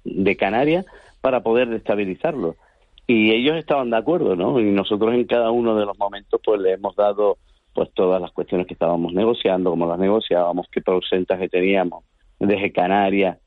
[0.04, 0.84] de Canarias
[1.22, 2.54] para poder destabilizarlo.
[3.06, 4.60] Y ellos estaban de acuerdo, ¿no?
[4.60, 7.38] Y nosotros en cada uno de los momentos pues le hemos dado
[7.72, 12.04] pues todas las cuestiones que estábamos negociando, cómo las negociábamos, qué porcentaje teníamos
[12.38, 13.38] desde Canarias.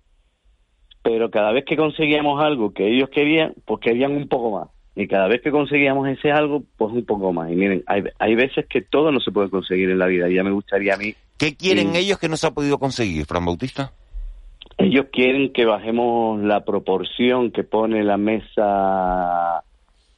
[1.03, 5.07] Pero cada vez que conseguíamos algo que ellos querían, pues querían un poco más y
[5.07, 7.49] cada vez que conseguíamos ese algo, pues un poco más.
[7.49, 10.35] Y miren, hay, hay veces que todo no se puede conseguir en la vida y
[10.35, 11.15] ya me gustaría a mí...
[11.37, 13.93] ¿Qué quieren ellos que no se ha podido conseguir, Fran Bautista?
[14.77, 19.63] Ellos quieren que bajemos la proporción que pone la mesa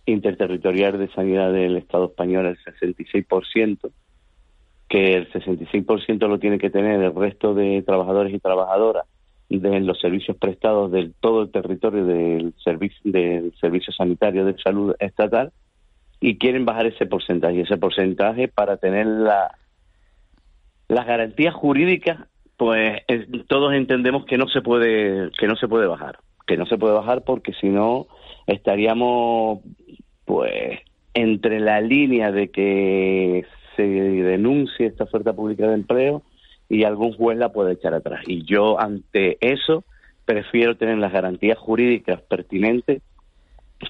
[0.07, 3.91] interterritorial de sanidad del Estado español al 66%,
[4.89, 9.05] que el 66% lo tiene que tener el resto de trabajadores y trabajadoras
[9.59, 14.95] de los servicios prestados de todo el territorio del servicio, del servicio sanitario de salud
[14.99, 15.51] estatal
[16.21, 19.53] y quieren bajar ese porcentaje, ese porcentaje para tener la,
[20.87, 22.19] las garantías jurídicas,
[22.55, 23.01] pues
[23.47, 26.93] todos entendemos que no se puede que no se puede bajar, que no se puede
[26.93, 28.07] bajar porque si no
[28.47, 29.59] estaríamos
[30.23, 30.79] pues
[31.13, 36.23] entre la línea de que se denuncie esta oferta pública de empleo
[36.71, 38.21] y algún juez la puede echar atrás.
[38.25, 39.83] Y yo ante eso
[40.23, 43.01] prefiero tener las garantías jurídicas pertinentes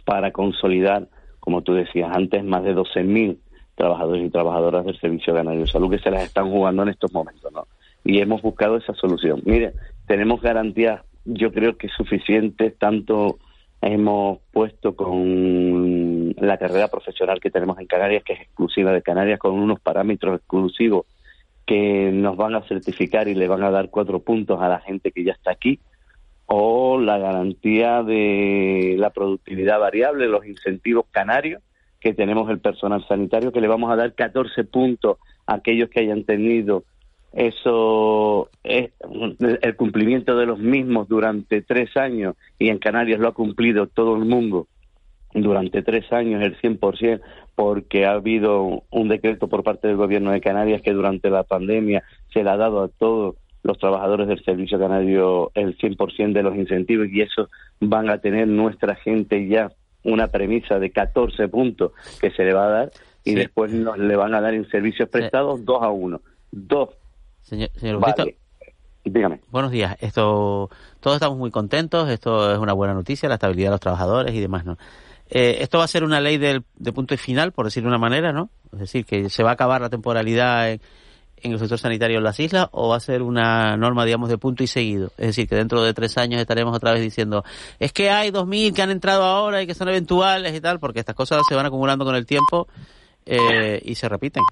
[0.04, 1.08] para consolidar,
[1.39, 3.38] como tú decías antes, más de 12.000
[3.76, 7.13] trabajadores y trabajadoras del Servicio Canario de Salud que se las están jugando en estos
[7.13, 7.67] momentos, ¿no?
[8.04, 9.44] Y hemos buscado esa solución.
[9.46, 9.74] Mire,
[10.08, 13.38] tenemos garantías, yo creo que suficientes, tanto
[13.80, 19.38] hemos puesto con la carrera profesional que tenemos en Canarias, que es exclusiva de Canarias,
[19.38, 21.06] con unos parámetros exclusivos
[21.71, 25.13] que nos van a certificar y le van a dar cuatro puntos a la gente
[25.13, 25.79] que ya está aquí,
[26.45, 31.63] o la garantía de la productividad variable, los incentivos canarios
[32.01, 36.01] que tenemos el personal sanitario, que le vamos a dar 14 puntos a aquellos que
[36.01, 36.84] hayan tenido
[37.31, 38.91] eso es
[39.62, 44.17] el cumplimiento de los mismos durante tres años y en Canarias lo ha cumplido todo
[44.17, 44.67] el mundo
[45.34, 47.22] durante tres años el 100%
[47.56, 52.04] porque ha habido un decreto por parte del gobierno de Canarias que durante la pandemia
[52.34, 56.56] se le ha dado a todos los trabajadores del Servicio Canario el 100% de los
[56.56, 59.72] incentivos y eso van a tener nuestra gente ya
[60.04, 62.91] una premisa de 14 puntos que se le va a dar
[63.24, 66.22] y después nos le van a dar en servicios prestados dos a uno.
[66.52, 66.89] Dos.
[67.41, 68.36] Señor, señor Vale.
[69.04, 69.41] Dígame.
[69.50, 69.98] Buenos días.
[70.00, 72.10] Esto, todos estamos muy contentos.
[72.10, 74.78] Esto es una buena noticia, la estabilidad de los trabajadores y demás, ¿no?
[75.34, 76.62] Eh, esto va a ser una ley de
[76.94, 78.50] punto y final, por decirlo de una manera, ¿no?
[78.74, 80.82] Es decir, que se va a acabar la temporalidad en,
[81.44, 84.38] en el sector sanitario en las islas o va a ser una norma, digamos, de
[84.38, 85.12] punto y seguido.
[85.17, 87.44] Es decir, que dentro de tres años estaremos otra vez diciendo,
[87.80, 91.00] es que hay 2.000 que han entrado ahora y que son eventuales y tal, porque
[91.00, 92.67] estas cosas se van acumulando con el tiempo
[93.26, 94.44] eh, y se repiten.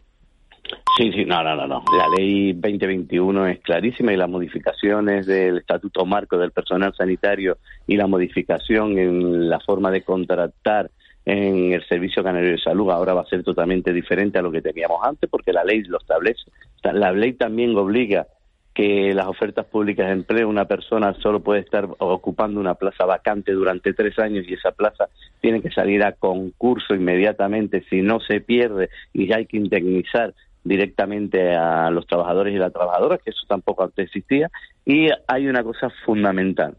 [0.97, 1.83] Sí, sí, no, no, no, no.
[1.97, 7.95] La ley 2021 es clarísima y las modificaciones del estatuto marco del personal sanitario y
[7.95, 10.91] la modificación en la forma de contratar
[11.25, 14.61] en el Servicio Canario de Salud ahora va a ser totalmente diferente a lo que
[14.61, 16.51] teníamos antes porque la ley lo establece.
[16.83, 18.27] La ley también obliga
[18.73, 23.51] que las ofertas públicas de empleo una persona solo puede estar ocupando una plaza vacante
[23.51, 25.09] durante tres años y esa plaza
[25.41, 30.33] tiene que salir a concurso inmediatamente si no se pierde y hay que indemnizar
[30.69, 34.51] directamente a los trabajadores y las trabajadoras, que eso tampoco antes existía.
[34.85, 36.75] Y hay una cosa fundamental,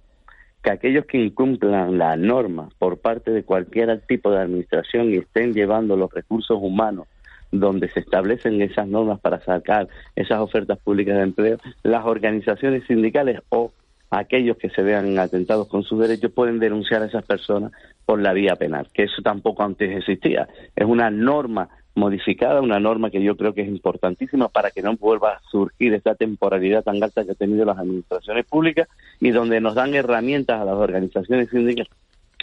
[0.62, 5.55] que aquellos que incumplan la norma por parte de cualquier tipo de administración y estén
[5.55, 7.09] llevando los recursos humanos
[7.50, 13.40] donde se establecen esas normas para sacar esas ofertas públicas de empleo, las organizaciones sindicales
[13.48, 13.72] o
[14.09, 17.72] aquellos que se vean atentados con sus derechos pueden denunciar a esas personas
[18.07, 20.48] por la vía penal, que eso tampoco antes existía.
[20.76, 24.96] Es una norma modificada, una norma que yo creo que es importantísima para que no
[24.96, 28.88] vuelva a surgir esta temporalidad tan alta que han tenido las administraciones públicas
[29.20, 31.48] y donde nos dan herramientas a las organizaciones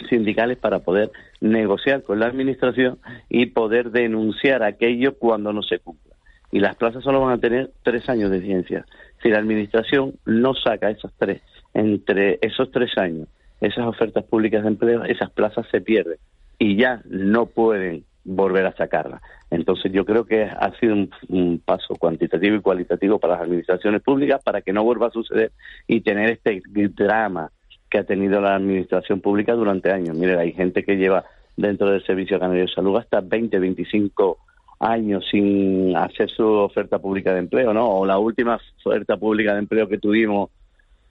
[0.08, 6.14] sindicales para poder negociar con la administración y poder denunciar aquello cuando no se cumpla.
[6.50, 8.86] Y las plazas solo van a tener tres años de ciencia.
[9.22, 11.42] Si la administración no saca esos tres,
[11.74, 13.28] entre esos tres años,
[13.60, 16.18] esas ofertas públicas de empleo, esas plazas se pierden
[16.58, 19.22] y ya no pueden volver a sacarlas.
[19.50, 24.02] Entonces yo creo que ha sido un, un, paso cuantitativo y cualitativo para las administraciones
[24.02, 25.52] públicas para que no vuelva a suceder
[25.86, 26.62] y tener este
[26.94, 27.50] drama
[27.90, 30.16] que ha tenido la administración pública durante años.
[30.16, 31.24] Mire, hay gente que lleva
[31.56, 34.38] dentro del Servicio Canario de Salud hasta 20, 25
[34.80, 37.88] años sin hacer su oferta pública de empleo, ¿no?
[37.88, 40.50] O la última oferta pública de empleo que tuvimos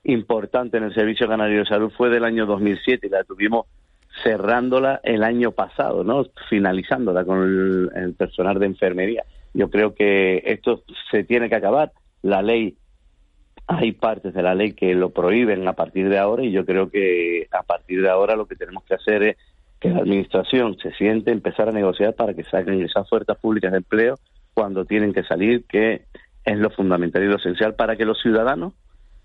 [0.03, 3.65] importante en el Servicio Canario de Salud fue del año 2007 y la tuvimos
[4.23, 6.25] cerrándola el año pasado, ¿no?
[6.49, 9.23] Finalizándola con el, personal de enfermería.
[9.53, 11.91] Yo creo que esto se tiene que acabar.
[12.21, 12.77] La ley
[13.67, 16.89] hay partes de la ley que lo prohíben a partir de ahora y yo creo
[16.89, 19.37] que a partir de ahora lo que tenemos que hacer es
[19.79, 23.79] que la administración se siente, empezar a negociar para que saquen esas ofertas públicas de
[23.79, 24.15] empleo
[24.53, 26.05] cuando tienen que salir, que
[26.45, 28.73] es lo fundamental y lo esencial para que los ciudadanos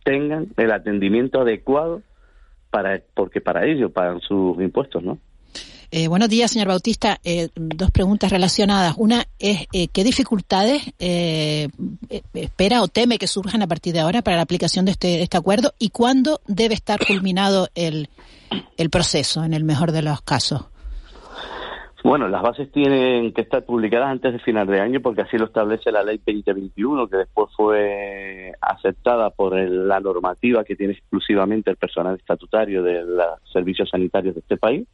[0.05, 2.03] tengan el atendimiento adecuado
[2.73, 5.19] para porque para ello pagan sus impuestos, ¿no?
[5.95, 7.21] Eh, buenos días, señor Bautista.
[7.23, 8.95] Eh, dos preguntas relacionadas.
[8.97, 14.37] Una es, eh, ¿qué dificultades espera o teme que surjan a partir de ahora para
[14.37, 15.75] la aplicación de este, este acuerdo?
[15.79, 18.09] ¿Y cuándo debe estar culminado el,
[18.79, 20.72] el proceso, en el mejor de los casos?
[22.05, 25.45] Bueno, las bases tienen que estar publicadas antes de final de año porque así lo
[25.45, 31.71] establece la ley 2021, que después fue aceptada por el, la normativa que tiene exclusivamente
[31.71, 34.87] el personal estatutario de los servicios sanitarios de este país.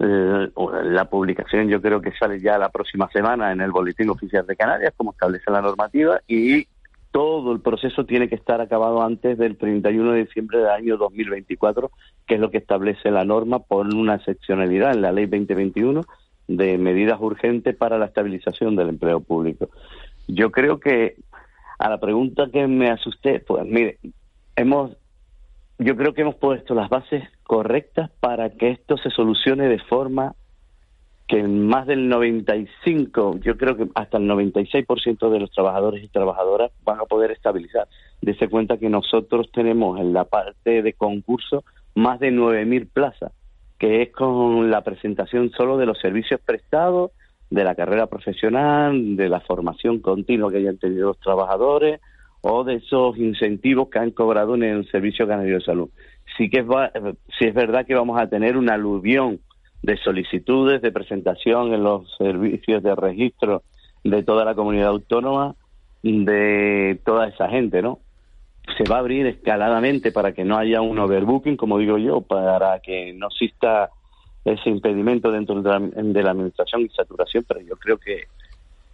[0.00, 0.50] Eh,
[0.84, 4.56] la publicación yo creo que sale ya la próxima semana en el Boletín Oficial de
[4.56, 6.66] Canarias, como establece la normativa, y
[7.16, 11.90] todo el proceso tiene que estar acabado antes del 31 de diciembre del año 2024,
[12.26, 16.02] que es lo que establece la norma por una excepcionalidad en la Ley 2021
[16.46, 19.70] de medidas urgentes para la estabilización del empleo público.
[20.28, 21.16] Yo creo que
[21.78, 23.98] a la pregunta que me asusté, pues mire,
[24.54, 24.94] hemos
[25.78, 30.34] yo creo que hemos puesto las bases correctas para que esto se solucione de forma
[31.26, 36.70] que más del 95, yo creo que hasta el 96% de los trabajadores y trabajadoras
[36.84, 37.88] van a poder estabilizar.
[38.22, 41.64] Dese cuenta que nosotros tenemos en la parte de concurso
[41.96, 43.32] más de 9.000 plazas,
[43.78, 47.10] que es con la presentación solo de los servicios prestados,
[47.50, 52.00] de la carrera profesional, de la formación continua que hayan tenido los trabajadores,
[52.40, 55.88] o de esos incentivos que han cobrado en el Servicio Canario de Salud.
[56.36, 56.66] Sí que es,
[57.38, 59.40] sí es verdad que vamos a tener una aluvión
[59.86, 63.62] de solicitudes de presentación en los servicios de registro
[64.02, 65.54] de toda la comunidad autónoma
[66.02, 68.00] de toda esa gente, ¿no?
[68.76, 72.80] Se va a abrir escaladamente para que no haya un overbooking, como digo yo, para
[72.80, 73.90] que no exista
[74.44, 78.24] ese impedimento dentro de la, de la administración y saturación, pero yo creo que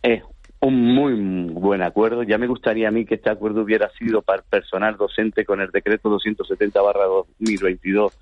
[0.02, 0.22] es
[0.60, 1.14] un muy
[1.52, 2.22] buen acuerdo.
[2.22, 5.70] Ya me gustaría a mí que este acuerdo hubiera sido para personal docente con el
[5.70, 8.12] decreto 270 barra 2022,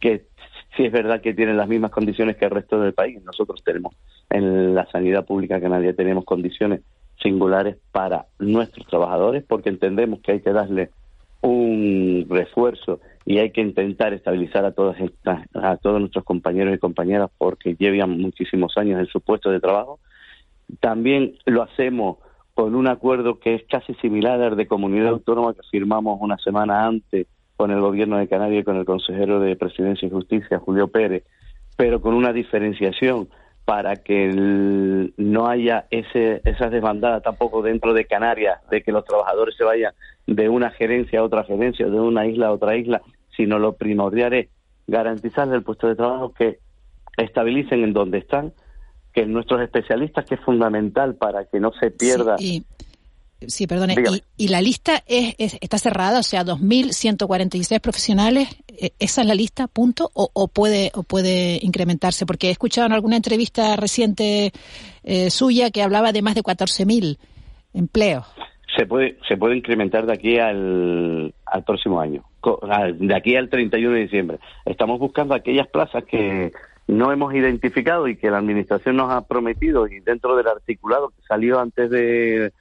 [0.00, 0.24] que
[0.76, 3.22] sí es verdad que tienen las mismas condiciones que el resto del país.
[3.24, 3.94] Nosotros tenemos
[4.30, 6.80] en la sanidad pública canaria tenemos condiciones
[7.22, 10.90] singulares para nuestros trabajadores porque entendemos que hay que darle
[11.40, 16.78] un refuerzo y hay que intentar estabilizar a todas estas, a todos nuestros compañeros y
[16.78, 20.00] compañeras porque llevan muchísimos años en su puesto de trabajo.
[20.80, 22.18] También lo hacemos
[22.54, 26.86] con un acuerdo que es casi similar al de comunidad autónoma que firmamos una semana
[26.86, 30.88] antes con el gobierno de Canarias y con el consejero de Presidencia y Justicia, Julio
[30.88, 31.24] Pérez,
[31.76, 33.28] pero con una diferenciación
[33.64, 34.30] para que
[35.16, 39.94] no haya ese, esa desbandada tampoco dentro de Canarias, de que los trabajadores se vayan
[40.26, 43.00] de una gerencia a otra gerencia, de una isla a otra isla,
[43.36, 44.48] sino lo primordial es
[44.86, 46.58] garantizarles el puesto de trabajo que
[47.16, 48.52] estabilicen en donde están,
[49.12, 52.36] que nuestros especialistas, que es fundamental para que no se pierda
[53.68, 53.94] perdone.
[54.36, 56.20] Y, la lista es, está cerrada?
[56.20, 60.10] O sea, 2.146 profesionales, eh, ¿esa es la lista, punto?
[60.14, 62.26] O, puede, o puede incrementarse?
[62.26, 64.52] Porque he escuchado en alguna entrevista reciente
[65.02, 67.18] eh, suya que hablaba de más de 14.000
[67.74, 68.26] empleos.
[68.76, 72.24] Se puede, se puede incrementar de aquí al, al próximo año,
[72.98, 74.38] de aquí al 31 de diciembre.
[74.64, 76.50] Estamos buscando aquellas plazas que
[76.86, 81.22] no hemos identificado y que la Administración nos ha prometido y dentro del articulado que
[81.26, 82.52] salió antes de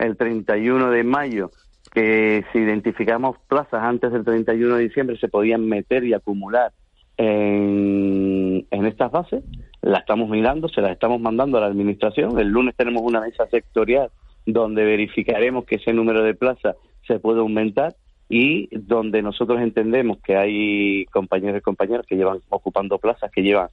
[0.00, 1.50] el 31 de mayo
[1.92, 6.72] que si identificamos plazas antes del 31 de diciembre se podían meter y acumular
[7.16, 9.44] en, en estas bases.
[9.82, 12.38] La estamos mirando, se las estamos mandando a la Administración.
[12.38, 14.10] El lunes tenemos una mesa sectorial
[14.46, 16.76] donde verificaremos que ese número de plazas
[17.06, 17.94] se puede aumentar
[18.28, 23.68] y donde nosotros entendemos que hay compañeros y compañeras que llevan ocupando plazas, que llevan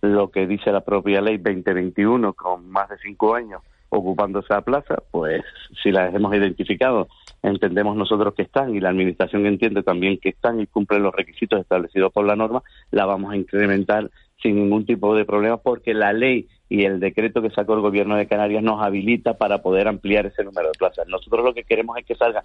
[0.00, 4.96] lo que dice la propia ley 2021 con más de cinco años ocupando esa plaza,
[5.10, 5.42] pues
[5.82, 7.08] si las hemos identificado,
[7.42, 11.60] entendemos nosotros que están y la Administración entiende también que están y cumplen los requisitos
[11.60, 14.10] establecidos por la norma, la vamos a incrementar
[14.42, 18.16] sin ningún tipo de problema porque la ley y el decreto que sacó el Gobierno
[18.16, 21.08] de Canarias nos habilita para poder ampliar ese número de plazas.
[21.08, 22.44] Nosotros lo que queremos es que salga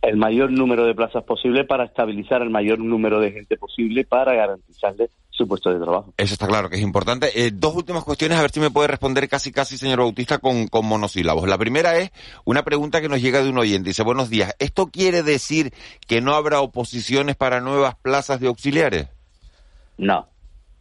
[0.00, 4.34] el mayor número de plazas posible para estabilizar el mayor número de gente posible para
[4.34, 6.12] garantizarle su puesto de trabajo.
[6.16, 7.30] Eso está claro que es importante.
[7.34, 10.66] Eh, dos últimas cuestiones, a ver si me puede responder casi casi, señor Bautista, con,
[10.66, 11.48] con monosílabos.
[11.48, 12.10] La primera es
[12.44, 13.90] una pregunta que nos llega de un oyente.
[13.90, 15.72] Dice, buenos días, ¿esto quiere decir
[16.06, 19.08] que no habrá oposiciones para nuevas plazas de auxiliares?
[19.96, 20.26] No,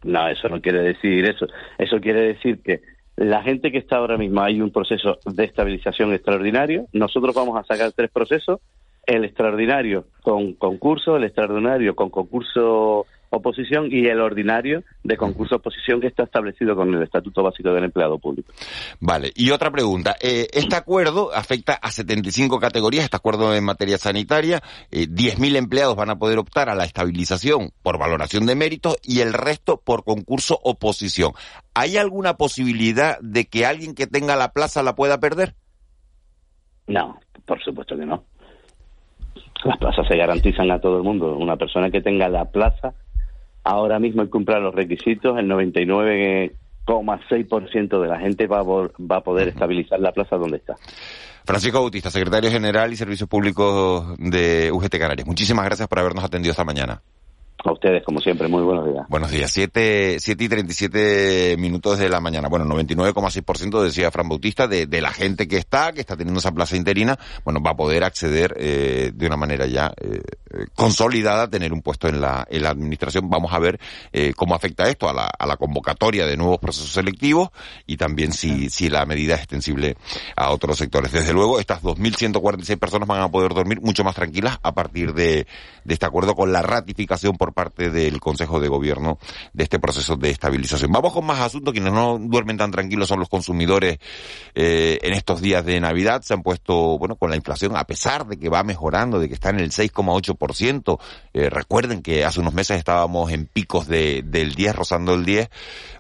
[0.03, 1.45] no, eso no quiere decir eso.
[1.77, 2.81] Eso quiere decir que
[3.15, 6.87] la gente que está ahora mismo hay un proceso de estabilización extraordinario.
[6.93, 8.59] Nosotros vamos a sacar tres procesos
[9.07, 15.99] el extraordinario con concurso, el extraordinario con concurso oposición y el ordinario de concurso oposición
[15.99, 18.51] que está establecido con el Estatuto Básico del Empleado Público.
[18.99, 20.15] Vale, y otra pregunta.
[20.21, 24.61] Eh, este acuerdo afecta a 75 categorías, este acuerdo en materia sanitaria.
[24.91, 29.19] Eh, 10.000 empleados van a poder optar a la estabilización por valoración de méritos y
[29.19, 31.33] el resto por concurso oposición.
[31.73, 35.53] ¿Hay alguna posibilidad de que alguien que tenga la plaza la pueda perder?
[36.87, 38.23] No, por supuesto que no.
[39.63, 41.35] Las plazas se garantizan a todo el mundo.
[41.35, 42.93] Una persona que tenga la plaza
[43.67, 49.17] ahora mismo hay que cumplir los requisitos, el 99,6% de la gente va a, va
[49.17, 50.75] a poder estabilizar la plaza donde está.
[51.45, 55.27] Francisco Bautista, secretario general y Servicios Públicos de UGT Canarias.
[55.27, 57.03] Muchísimas gracias por habernos atendido esta mañana.
[57.63, 59.05] A ustedes, como siempre, muy buenos días.
[59.09, 59.51] Buenos días.
[59.51, 62.49] 7, siete y 37 minutos de la mañana.
[62.49, 66.51] Bueno, 99,6% decía Fran Bautista de, de, la gente que está, que está teniendo esa
[66.51, 70.21] plaza interina, bueno, va a poder acceder eh, de una manera ya eh,
[70.75, 73.27] consolidada a tener un puesto en la, en la administración.
[73.27, 73.79] Vamos a ver
[74.13, 77.49] eh, cómo afecta esto a la, a la convocatoria de nuevos procesos selectivos
[77.87, 79.97] y también si, si la medida es extensible
[80.35, 81.11] a otros sectores.
[81.11, 85.47] Desde luego, estas 2.146 personas van a poder dormir mucho más tranquilas a partir de,
[85.83, 89.17] de este acuerdo con la ratificación por parte del Consejo de Gobierno
[89.53, 90.91] de este proceso de estabilización.
[90.91, 91.73] Vamos con más asuntos.
[91.73, 93.99] Quienes no duermen tan tranquilos son los consumidores
[94.55, 96.21] eh, en estos días de Navidad.
[96.21, 99.33] Se han puesto, bueno, con la inflación, a pesar de que va mejorando, de que
[99.33, 100.99] está en el 6,8%.
[101.33, 105.49] Eh, recuerden que hace unos meses estábamos en picos de, del 10, rozando el 10.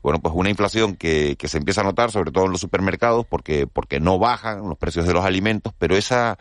[0.03, 3.25] Bueno, pues una inflación que, que se empieza a notar, sobre todo en los supermercados,
[3.27, 6.37] porque, porque no bajan los precios de los alimentos, pero esa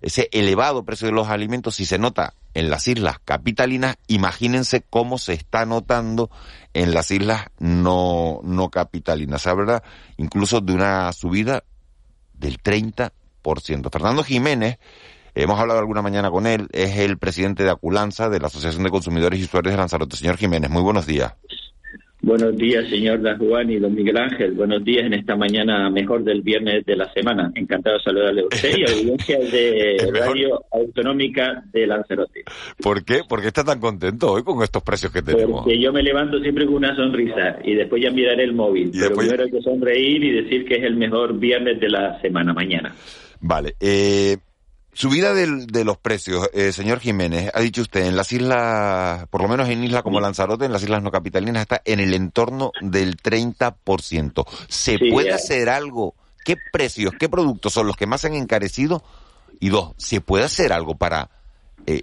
[0.00, 5.18] ese elevado precio de los alimentos, si se nota en las islas capitalinas, imagínense cómo
[5.18, 6.30] se está notando
[6.74, 9.46] en las islas no, no capitalinas.
[9.46, 9.82] Habla
[10.16, 11.64] incluso de una subida
[12.34, 13.12] del 30%.
[13.92, 14.78] Fernando Jiménez,
[15.34, 18.90] hemos hablado alguna mañana con él, es el presidente de Aculanza, de la Asociación de
[18.90, 20.16] Consumidores y Usuarios de Lanzarote.
[20.16, 21.34] Señor Jiménez, muy buenos días.
[22.22, 24.52] Buenos días, señor Dan Juan y don Miguel Ángel.
[24.52, 27.50] Buenos días en esta mañana mejor del viernes de la semana.
[27.54, 32.44] Encantado de saludarle a usted y a audiencia de Radio Autonómica de Lanzarote.
[32.82, 33.22] ¿Por qué?
[33.26, 35.64] ¿Por qué está tan contento hoy con estos precios que tenemos?
[35.64, 38.90] Porque yo me levanto siempre con una sonrisa y después ya miraré el móvil.
[38.92, 42.52] Pero primero hay que sonreír y decir que es el mejor viernes de la semana
[42.52, 42.94] mañana.
[43.40, 43.74] Vale.
[43.80, 44.36] Eh,
[44.92, 49.40] Subida del, de los precios, eh, señor Jiménez, ha dicho usted, en las islas, por
[49.40, 52.72] lo menos en islas como Lanzarote, en las islas no capitalinas, está en el entorno
[52.80, 54.44] del 30%.
[54.68, 56.14] ¿Se puede hacer algo?
[56.44, 59.02] ¿Qué precios, qué productos son los que más han encarecido?
[59.60, 61.30] Y dos, ¿se puede hacer algo para...
[61.86, 62.02] Eh,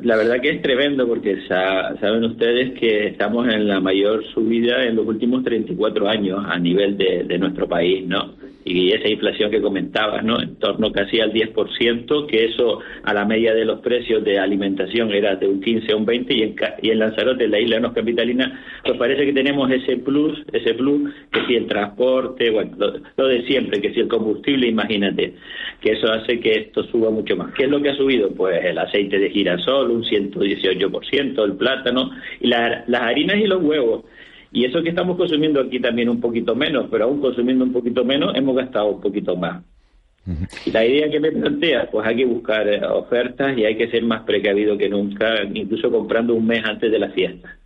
[0.00, 4.96] la verdad que es tremendo porque saben ustedes que estamos en la mayor subida en
[4.96, 8.34] los últimos 34 años a nivel de, de nuestro país, ¿no?
[8.66, 10.42] Y esa inflación que comentabas, ¿no?
[10.42, 15.12] En torno casi al 10%, que eso a la media de los precios de alimentación
[15.12, 17.94] era de un 15 a un 20 y en, y en Lanzarote, la isla no
[17.94, 22.76] capitalina, pues parece que tenemos ese plus, ese plus, que si el transporte, bueno,
[23.16, 25.34] lo, de siempre, que si el combustible, imagínate,
[25.80, 27.54] que eso hace que esto suba mucho más.
[27.54, 28.30] ¿Qué es lo que ha subido?
[28.30, 32.10] Pues el aceite de girasol, un 118%, el plátano,
[32.40, 34.04] y las harinas y los huevos
[34.52, 38.04] y eso que estamos consumiendo aquí también un poquito menos, pero aún consumiendo un poquito
[38.04, 39.62] menos, hemos gastado un poquito más.
[40.64, 43.88] Y la idea que me plantea, pues hay que buscar eh, ofertas y hay que
[43.88, 47.56] ser más precavido que nunca, incluso comprando un mes antes de la fiesta.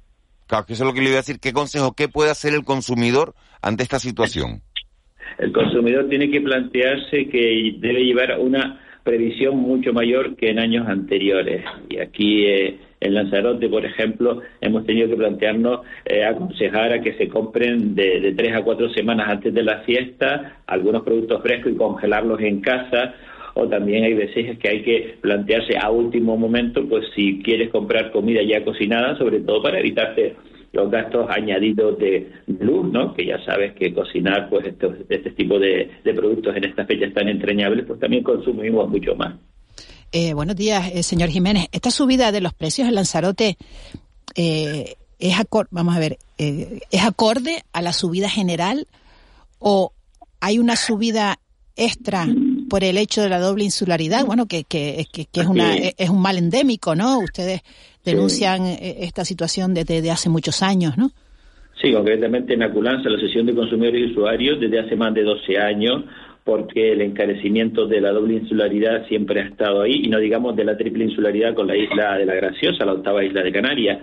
[0.46, 1.38] Claro, que eso es lo que le iba a decir.
[1.40, 4.60] ¿Qué consejo, qué puede hacer el consumidor ante esta situación?
[5.38, 10.86] El consumidor tiene que plantearse que debe llevar una previsión mucho mayor que en años
[10.86, 11.64] anteriores.
[11.88, 17.14] Y aquí eh, en Lanzarote, por ejemplo, hemos tenido que plantearnos eh, aconsejar a que
[17.14, 21.76] se compren de, tres a cuatro semanas antes de la fiesta algunos productos frescos y
[21.76, 23.14] congelarlos en casa
[23.54, 28.12] o también hay veces que hay que plantearse a último momento, pues si quieres comprar
[28.12, 30.36] comida ya cocinada, sobre todo para evitarte
[30.72, 32.30] los gastos añadidos de
[32.60, 33.12] luz, ¿no?
[33.12, 37.12] Que ya sabes que cocinar, pues estos, este tipo de, de productos en estas fechas
[37.12, 39.34] tan entrañables, pues también consumimos mucho más.
[40.12, 41.68] Eh, buenos días, eh, señor Jiménez.
[41.70, 43.56] Esta subida de los precios en Lanzarote
[44.34, 48.88] eh, es acorde, vamos a ver, es acorde a la subida general
[49.60, 49.92] o
[50.40, 51.38] hay una subida
[51.76, 52.26] extra
[52.68, 56.20] por el hecho de la doble insularidad, bueno, que, que, que, es, una, es un
[56.20, 57.18] mal endémico, ¿no?
[57.18, 57.60] Ustedes
[58.04, 61.10] denuncian esta situación desde, hace muchos años, ¿no?
[61.80, 65.58] Sí, concretamente en Aculanza, la sesión de consumidores y usuarios, desde hace más de 12
[65.58, 66.04] años,
[66.44, 70.64] porque el encarecimiento de la doble insularidad siempre ha estado ahí, y no digamos de
[70.64, 73.98] la triple insularidad con la isla de la Graciosa, la octava isla de Canarias,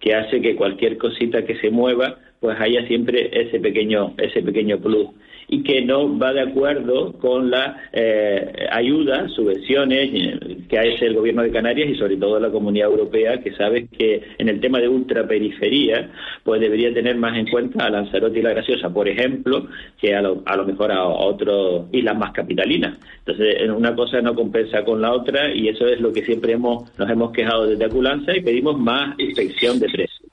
[0.00, 4.78] que hace que cualquier cosita que se mueva, pues haya siempre ese pequeño, ese pequeño
[4.78, 5.08] plus
[5.48, 11.14] y que no va de acuerdo con la eh, ayuda, subvenciones eh, que hace el
[11.14, 14.78] gobierno de Canarias y sobre todo la comunidad europea, que sabe que en el tema
[14.78, 16.10] de ultraperiferia,
[16.44, 19.68] pues debería tener más en cuenta a Lanzarote y La Graciosa, por ejemplo,
[19.98, 22.98] que a lo, a lo mejor a, otras islas más capitalinas.
[23.20, 26.98] Entonces, una cosa no compensa con la otra y eso es lo que siempre hemos,
[26.98, 30.28] nos hemos quejado desde Aculanza y pedimos más inspección de precios.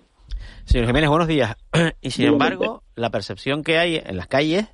[0.66, 1.56] Señor Jiménez, buenos días.
[2.02, 4.68] Y sin embargo, la percepción que hay en las calles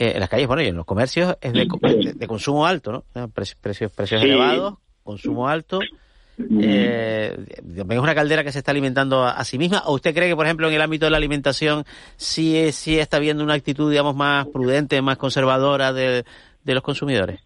[0.00, 3.28] eh, en las calles, bueno, y en los comercios es de, consumo alto, ¿no?
[3.28, 5.78] Precios, precios, elevados, consumo alto.
[6.58, 9.82] Eh, es una caldera que se está alimentando a, sí misma.
[9.84, 11.84] ¿O usted cree que, por ejemplo, en el ámbito de la alimentación
[12.16, 16.24] sí, sí está habiendo una actitud, digamos, más prudente, más conservadora de,
[16.64, 17.40] de los consumidores?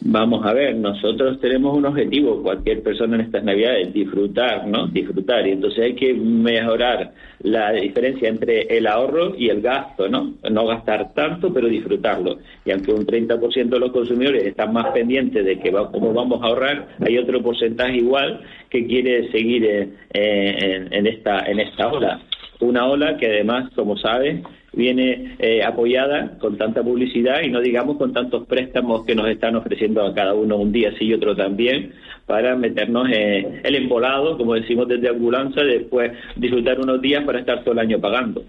[0.00, 4.86] Vamos a ver, nosotros tenemos un objetivo, cualquier persona en estas navidades, disfrutar, ¿no?
[4.88, 5.46] Disfrutar.
[5.46, 10.34] Y entonces hay que mejorar la diferencia entre el ahorro y el gasto, ¿no?
[10.50, 12.38] No gastar tanto, pero disfrutarlo.
[12.64, 16.42] Y aunque un 30% de los consumidores están más pendientes de que va, cómo vamos
[16.42, 21.88] a ahorrar, hay otro porcentaje igual que quiere seguir eh, en, en, esta, en esta
[21.88, 22.20] ola.
[22.64, 24.42] Una ola que además, como sabes,
[24.72, 29.54] viene eh, apoyada con tanta publicidad y no digamos con tantos préstamos que nos están
[29.56, 31.92] ofreciendo a cada uno un día sí y otro también
[32.26, 37.62] para meternos en el embolado, como decimos desde Ambulanza, después disfrutar unos días para estar
[37.62, 38.42] todo el año pagando.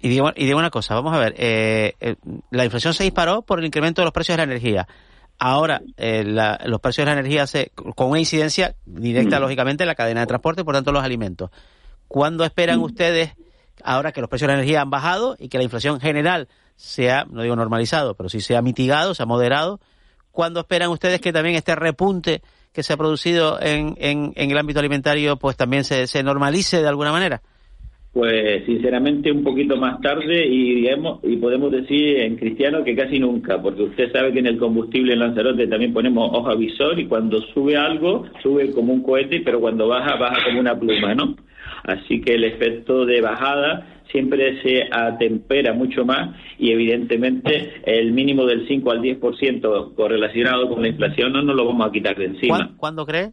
[0.00, 2.14] Y digo, y digo una cosa, vamos a ver, eh, eh,
[2.52, 4.86] la inflación se disparó por el incremento de los precios de la energía.
[5.40, 9.42] Ahora, los precios de la energía se, con una incidencia directa, mm.
[9.42, 11.50] lógicamente, en la cadena de transporte, por tanto, los alimentos.
[12.12, 12.82] ¿Cuándo esperan mm.
[12.82, 13.32] ustedes
[13.82, 16.46] ahora que los precios de la energía han bajado y que la inflación general
[16.76, 19.80] sea, no digo normalizado, pero sí se ha mitigado, se ha moderado,
[20.30, 22.42] ¿cuándo esperan ustedes que también este repunte
[22.74, 26.88] que se ha producido en, en, el ámbito alimentario pues también se, se normalice de
[26.88, 27.40] alguna manera?
[28.12, 33.18] Pues sinceramente un poquito más tarde y digamos, y podemos decir en cristiano que casi
[33.18, 37.06] nunca, porque usted sabe que en el combustible en Lanzarote también ponemos hoja visor y
[37.06, 41.36] cuando sube algo sube como un cohete, pero cuando baja baja como una pluma, ¿no?
[41.84, 48.46] Así que el efecto de bajada siempre se atempera mucho más y evidentemente el mínimo
[48.46, 52.26] del 5 al 10% correlacionado con la inflación no nos lo vamos a quitar de
[52.26, 52.74] encima.
[52.76, 53.30] ¿Cuándo cree?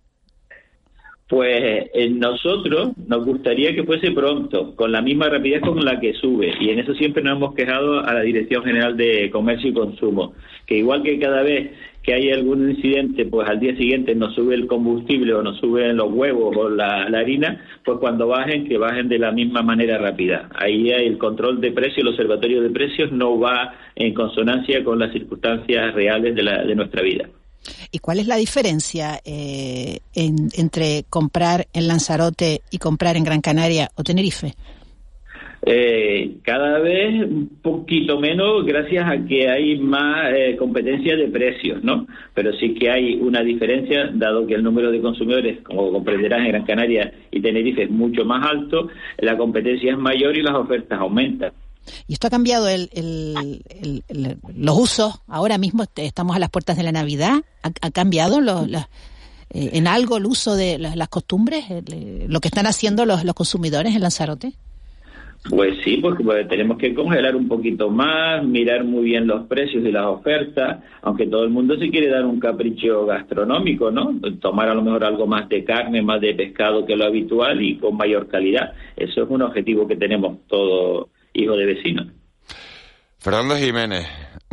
[1.28, 6.14] Pues en nosotros nos gustaría que fuese pronto, con la misma rapidez con la que
[6.14, 6.56] sube.
[6.60, 10.34] Y en eso siempre nos hemos quejado a la Dirección General de Comercio y Consumo,
[10.66, 11.70] que igual que cada vez
[12.10, 15.96] que hay algún incidente, pues al día siguiente nos sube el combustible o nos suben
[15.96, 20.50] los huevos o la, harina, pues cuando bajen, que bajen de la misma manera rápida.
[20.56, 25.14] Ahí el control de precios, el observatorio de precios no va en consonancia con las
[25.14, 27.30] circunstancias reales de, la, de nuestra vida.
[27.92, 33.92] ¿Y cuál es la diferencia eh, entre comprar en Lanzarote y comprar en Gran Canaria
[33.94, 34.56] o Tenerife?
[35.66, 41.84] Eh, cada vez un poquito menos gracias a que hay más eh, competencia de precios,
[41.84, 42.08] ¿no?
[42.34, 46.48] Pero sí que hay una diferencia, dado que el número de consumidores, como comprenderás, en
[46.48, 48.88] Gran Canaria y Tenerife es mucho más alto,
[49.18, 51.52] la competencia es mayor y las ofertas aumentan.
[52.08, 52.90] Y esto ha cambiado el,
[54.56, 55.20] los usos.
[55.28, 57.44] Ahora mismo estamos a las puertas de la Navidad.
[57.64, 58.86] ¿Ha, cambiado eh,
[59.50, 61.66] en algo el uso de las, costumbres?
[62.28, 64.54] ¿Lo que están haciendo los, consumidores en Lanzarote?
[65.48, 69.84] Pues sí, porque pues, tenemos que congelar un poquito más, mirar muy bien los precios
[69.86, 74.20] y las ofertas, aunque todo el mundo se quiere dar un capricho gastronómico, ¿no?
[74.42, 77.78] Tomar a lo mejor algo más de carne, más de pescado que lo habitual y
[77.78, 78.74] con mayor calidad.
[78.98, 82.06] Eso es un objetivo que tenemos todos hijo de vecino.
[83.18, 84.08] Fernando Jiménez,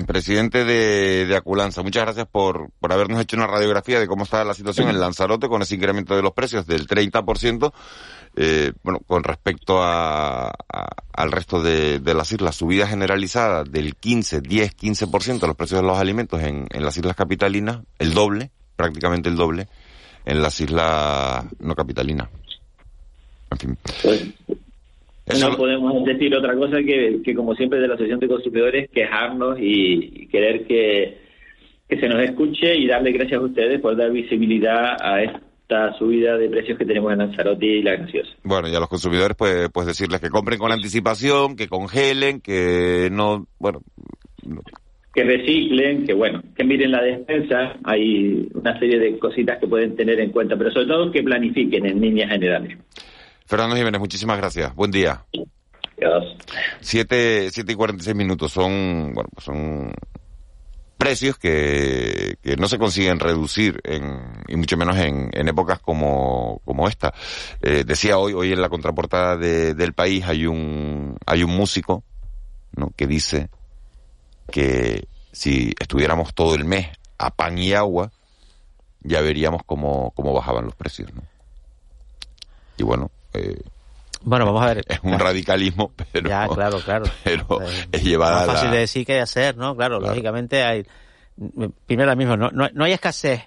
[0.07, 4.45] presidente de, de, Aculanza, muchas gracias por, por habernos hecho una radiografía de cómo está
[4.45, 7.73] la situación en Lanzarote con ese incremento de los precios del 30%.
[8.39, 10.53] Eh, bueno, con respecto a,
[11.13, 15.81] al resto de, de, las islas, subida generalizada del 15, 10, 15% de los precios
[15.81, 19.69] de los alimentos en, en las islas capitalinas, el doble, prácticamente el doble,
[20.27, 22.29] en las islas no capitalinas.
[23.53, 23.79] En fin.
[24.03, 24.35] Pues,
[25.41, 29.57] no podemos decir otra cosa que, que, como siempre, de la Asociación de Consumidores, quejarnos
[29.59, 31.19] y, querer que,
[31.89, 35.23] que se nos escuche y darle gracias a ustedes por dar visibilidad a
[35.69, 38.31] esta subida de precios que tenemos en Lanzarote y la Graciosa.
[38.45, 43.09] Bueno, y a los consumidores, pues, pues decirles que compren con anticipación, que congelen, que
[43.11, 43.83] no, bueno...
[45.13, 49.97] Que reciclen, que bueno, que miren la despensa, hay una serie de cositas que pueden
[49.97, 52.79] tener en cuenta, pero sobre todo que planifiquen en líneas generales.
[53.47, 54.75] Fernando Jiménez, muchísimas gracias.
[54.77, 55.25] Buen día.
[55.97, 56.37] Gracias.
[56.81, 59.91] Siete, siete y cuarenta y seis minutos son, bueno, son
[60.97, 66.61] precios que, que no se consiguen reducir en, y mucho menos en, en épocas como,
[66.65, 67.15] como esta.
[67.63, 72.03] Eh, decía hoy, hoy en la contraportada de, del país hay un, hay un músico,
[72.75, 72.91] ¿no?
[72.97, 73.51] Que dice
[74.51, 76.89] que si estuviéramos todo el mes
[77.19, 78.13] a pan y agua,
[79.01, 81.23] ya veríamos cómo, cómo bajaban los precios, ¿no?
[82.79, 83.63] Y bueno, eh,
[84.27, 84.85] bueno, vamos a ver.
[84.89, 86.29] Es un radicalismo, pero.
[86.29, 87.05] Ya, claro, claro.
[87.23, 88.41] Pero eh, es llevada.
[88.41, 89.77] Es fácil de decir que de hacer, ¿no?
[89.77, 90.85] Claro, lógicamente hay.
[91.87, 93.43] Primero, la misma, no, no, hay escasez.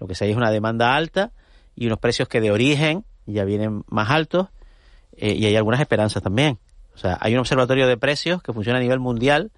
[0.00, 1.32] Lo que se hay es una demanda alta
[1.76, 4.48] y unos precios que de origen ya vienen más altos
[5.16, 6.58] eh, y hay algunas esperanzas también.
[6.94, 9.50] O sea, hay un observatorio de precios que funciona a nivel mundial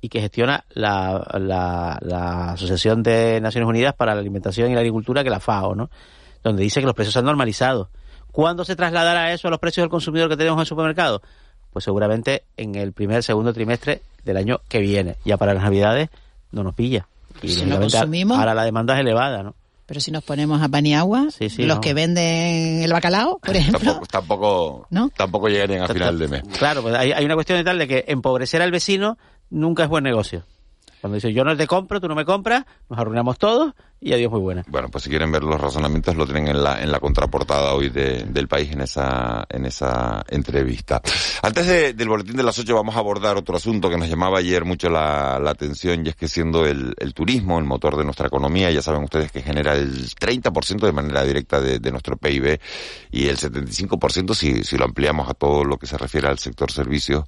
[0.00, 4.80] y que gestiona la, la, la Asociación de Naciones Unidas para la Alimentación y la
[4.80, 5.88] Agricultura, que la FAO, ¿no?
[6.42, 7.90] Donde dice que los precios se han normalizado
[8.36, 11.22] ¿Cuándo se trasladará eso a los precios del consumidor que tenemos en el supermercado?
[11.72, 15.16] Pues seguramente en el primer, segundo trimestre del año que viene.
[15.24, 16.10] Ya para las navidades
[16.52, 17.06] no nos pilla.
[17.40, 19.54] Y si lo consumimos, ahora la demanda es elevada, ¿no?
[19.86, 24.02] Pero si nos ponemos a pan y agua, los que venden el bacalao, por ejemplo.
[24.10, 26.42] Tampoco, tampoco, llegarían a final de mes.
[26.58, 29.16] Claro, pues hay, hay una cuestión de tal de que empobrecer al vecino
[29.48, 30.44] nunca es buen negocio.
[31.06, 34.28] Cuando dice yo no te compro, tú no me compras, nos arruinamos todos y adiós
[34.32, 34.64] muy buena.
[34.66, 37.90] Bueno, pues si quieren ver los razonamientos lo tienen en la, en la contraportada hoy
[37.90, 41.00] del país en esa, en esa entrevista.
[41.42, 44.64] Antes del boletín de las 8 vamos a abordar otro asunto que nos llamaba ayer
[44.64, 48.82] mucho la, atención y es que siendo el, turismo el motor de nuestra economía, ya
[48.82, 52.58] saben ustedes que genera el 30% de manera directa de, nuestro PIB
[53.12, 56.72] y el 75% si, si lo ampliamos a todo lo que se refiere al sector
[56.72, 57.24] servicios,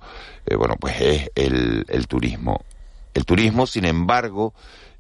[0.47, 2.65] eh, bueno, pues es el, el turismo.
[3.19, 4.55] El turismo, sin embargo,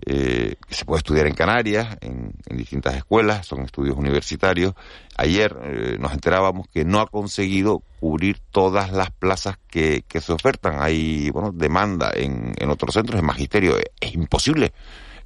[0.04, 4.74] eh, se puede estudiar en Canarias, en, distintas escuelas, son estudios universitarios.
[5.16, 10.82] Ayer eh, nos enterábamos que no ha conseguido cubrir todas las plazas que, se ofertan.
[10.82, 13.76] Hay, bueno, demanda en, en otros centros, en magisterio.
[14.00, 14.72] Es, imposible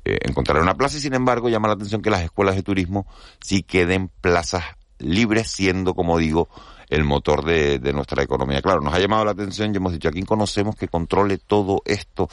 [0.05, 3.07] eh, encontrar una plaza y, sin embargo, llama la atención que las escuelas de turismo
[3.40, 4.64] sí queden plazas
[4.99, 6.51] libres, siendo, como digo,
[6.93, 8.61] el motor de, de, nuestra economía.
[8.61, 11.82] Claro, nos ha llamado la atención y hemos dicho, ¿a quién conocemos que controle todo
[11.84, 12.28] esto?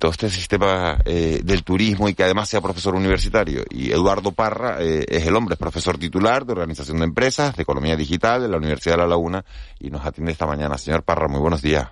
[0.00, 3.64] todo este sistema eh, del turismo y que además sea profesor universitario.
[3.68, 7.62] Y Eduardo Parra eh, es el hombre, es profesor titular de Organización de Empresas, de
[7.62, 9.44] Economía Digital de la Universidad de La Laguna
[9.78, 10.78] y nos atiende esta mañana.
[10.78, 11.86] Señor Parra, muy buenos días.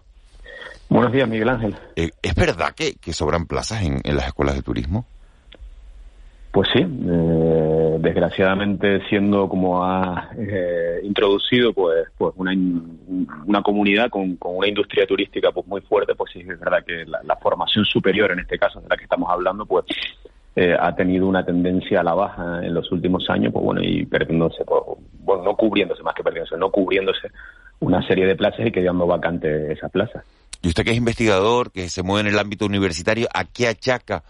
[0.89, 1.79] Buenos días, Miguel Ángel.
[1.97, 5.05] Eh, ¿Es verdad que, que sobran plazas en, en las escuelas de turismo?
[6.59, 12.51] Pues sí, eh, desgraciadamente siendo como ha eh, introducido pues pues una,
[13.47, 17.37] una comunidad con, una industria turística pues muy fuerte, pues sí es verdad que la,
[17.37, 19.85] formación superior en este caso de la que estamos hablando pues
[20.57, 24.05] eh, ha tenido una tendencia a la baja en los últimos años, pues bueno, y
[24.07, 24.83] perdiéndose, pues,
[25.21, 27.31] bueno, no cubriéndose más que perdiéndose, no cubriéndose
[27.79, 30.25] una serie de plazas y quedando vacante esa plaza.
[30.61, 34.25] Y usted que es investigador, que se mueve en el ámbito universitario, ¿a qué achaca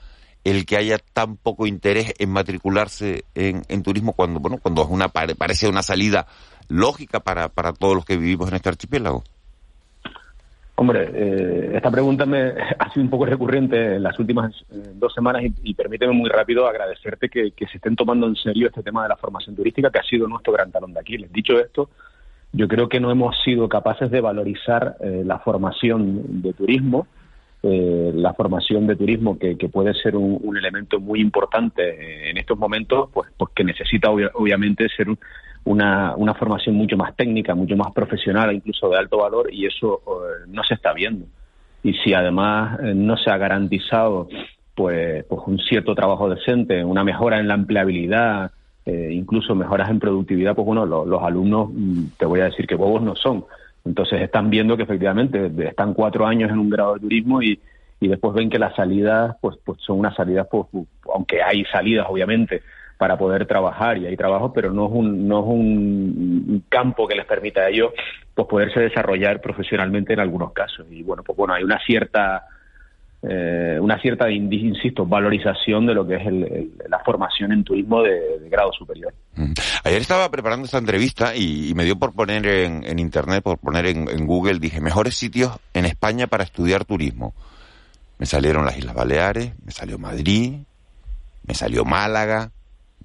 [0.44, 4.88] el que haya tan poco interés en matricularse en, en turismo cuando, bueno, cuando es
[4.88, 6.26] una, parece una salida
[6.68, 9.24] lógica para, para todos los que vivimos en este archipiélago?
[10.80, 15.12] Hombre, eh, esta pregunta me ha sido un poco recurrente en las últimas eh, dos
[15.12, 19.02] semanas y, permíteme muy rápido agradecerte que, que, se estén tomando en serio este tema
[19.02, 21.32] de la formación turística, que ha sido nuestro gran talón de Aquiles.
[21.32, 21.90] Dicho esto,
[22.52, 27.08] yo creo que no hemos sido capaces de valorizar eh, la formación de turismo
[27.62, 32.36] eh, la formación de turismo, que, que puede ser un, un, elemento muy importante en
[32.38, 35.18] estos momentos, pues, pues que necesita ob obviamente ser un,
[35.64, 40.00] una, una, formación mucho más técnica, mucho más profesional, incluso de alto valor, y eso
[40.06, 41.26] eh, no se está viendo.
[41.82, 44.28] Y si además eh, no se ha garantizado
[44.74, 48.52] pues, pues un cierto trabajo decente, una mejora en la empleabilidad,
[48.86, 52.66] eh, incluso mejoras en productividad, pues bueno, lo, los alumnos, mm, te voy a decir
[52.66, 53.44] que bobos no son.
[53.88, 57.58] Entonces están viendo que efectivamente están cuatro años en un grado de turismo y,
[58.00, 60.66] y después ven que las salidas pues, pues son unas salidas, pues,
[61.12, 62.62] aunque hay salidas obviamente
[62.98, 67.14] para poder trabajar y hay trabajo, pero no es un, no es un campo que
[67.14, 67.92] les permita a ellos
[68.34, 70.86] pues poderse desarrollar profesionalmente en algunos casos.
[70.90, 72.44] Y bueno, pues bueno, hay una cierta
[73.20, 78.48] eh, una cierta, insisto, valorización de lo que es el, la formación en turismo de,
[78.48, 79.12] grado superior.
[79.84, 84.26] Ayer estaba preparando esta entrevista y, me dio por poner en, Internet, por poner en,
[84.26, 87.34] Google, dije, mejores sitios en España para estudiar turismo.
[88.18, 90.54] Me salieron las Islas Baleares, me salió Madrid,
[91.44, 92.52] me salió Málaga,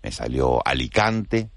[0.03, 1.49] me salió Alicante,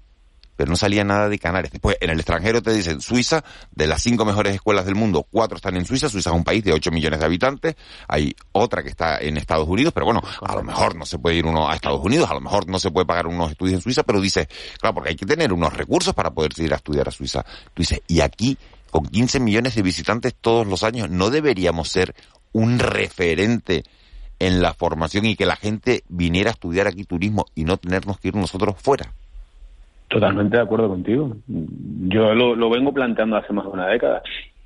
[0.57, 1.71] pero no salía nada de Canarias.
[1.71, 5.55] Después, en el extranjero te dicen Suiza, de las cinco mejores escuelas del mundo, cuatro
[5.55, 6.09] están en Suiza.
[6.09, 7.75] Suiza es un país de ocho millones de habitantes.
[8.07, 11.37] Hay otra que está en Estados Unidos, pero bueno, a lo mejor no se puede
[11.37, 13.81] ir uno a Estados Unidos, a lo mejor no se puede pagar unos estudios en
[13.81, 14.49] Suiza, pero dice,
[14.79, 17.43] claro, porque hay que tener unos recursos para poder ir a estudiar a Suiza.
[17.73, 18.57] Tú dices, y aquí,
[18.89, 22.15] con 15 millones de visitantes todos los años, ¿no deberíamos ser
[22.51, 23.83] un referente
[24.39, 28.19] en la formación y que la gente viniera a estudiar aquí turismo y no tenernos
[28.19, 29.13] que ir nosotros fuera?
[30.07, 31.35] Totalmente de acuerdo contigo.
[31.47, 34.21] Yo lo, lo vengo planteando hace más de una década.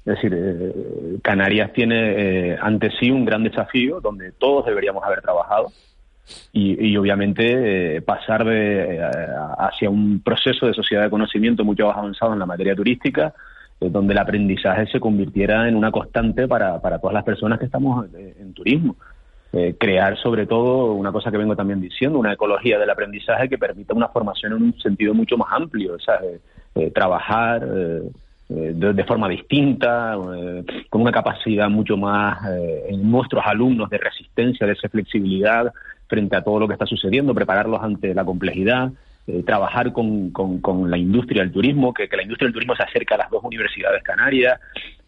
[0.05, 5.21] Es decir, eh, Canarias tiene eh, ante sí un gran desafío donde todos deberíamos haber
[5.21, 5.71] trabajado
[6.53, 9.01] y, y obviamente eh, pasar de, eh,
[9.57, 13.33] hacia un proceso de sociedad de conocimiento mucho más avanzado en la materia turística,
[13.79, 17.65] eh, donde el aprendizaje se convirtiera en una constante para, para todas las personas que
[17.65, 18.95] estamos en turismo
[19.53, 23.57] eh, crear sobre todo una cosa que vengo también diciendo, una ecología del aprendizaje que
[23.57, 26.39] permita una formación en un sentido mucho más amplio, sea, eh,
[26.75, 27.67] eh, trabajar
[28.47, 30.17] de, forma distinta,
[30.89, 32.39] con una capacidad mucho más
[32.87, 35.71] en nuestros alumnos de resistencia, de esa flexibilidad
[36.07, 38.91] frente a todo lo que está sucediendo, prepararlos ante la complejidad.
[39.45, 43.17] trabajar con, con, la industria del turismo, que, la industria del turismo se acerque a
[43.17, 44.59] las dos universidades canarias,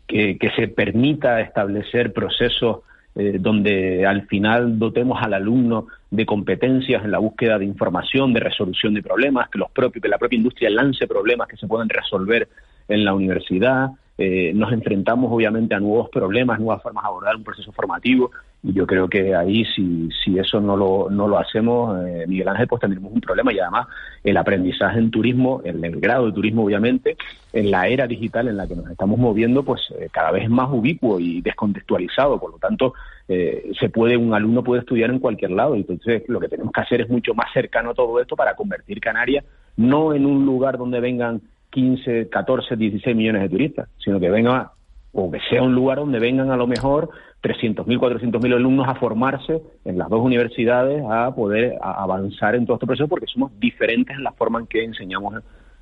[0.07, 2.79] que se permita establecer procesos
[3.15, 8.39] eh, donde al final dotemos al alumno de competencias en la búsqueda de información, de
[8.39, 11.89] resolución de problemas, que los propios, que la propia industria lance problemas que se puedan
[11.89, 12.47] resolver
[12.87, 13.89] en la universidad.
[14.17, 18.31] Eh, nos enfrentamos obviamente a nuevos problemas, nuevas formas de abordar un proceso formativo
[18.63, 22.67] yo creo que ahí si, si eso no lo, no lo hacemos, eh, Miguel Ángel,
[22.67, 23.51] pues tendremos un problema.
[23.51, 23.87] Y además
[24.23, 27.17] el aprendizaje en turismo, en el grado de turismo obviamente,
[27.51, 30.49] en la era digital en la que nos estamos moviendo, pues eh, cada vez es
[30.49, 32.93] más ubicuo y descontextualizado, por lo tanto
[33.27, 36.81] eh, se puede, un alumno puede estudiar en cualquier lado, entonces lo que tenemos que
[36.81, 39.43] hacer es mucho más cercano a todo esto para convertir Canarias
[39.75, 41.41] no en un lugar donde vengan
[41.71, 44.71] 15, 14, 16 millones de turistas, sino que venga
[45.13, 47.09] o que sea un lugar donde vengan a lo mejor
[47.43, 52.87] 300.000, 400.000 alumnos a formarse en las dos universidades, a poder avanzar en todo este
[52.87, 55.35] proceso, porque somos diferentes en la forma en que enseñamos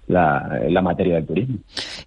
[0.07, 1.57] la, la materia del turismo.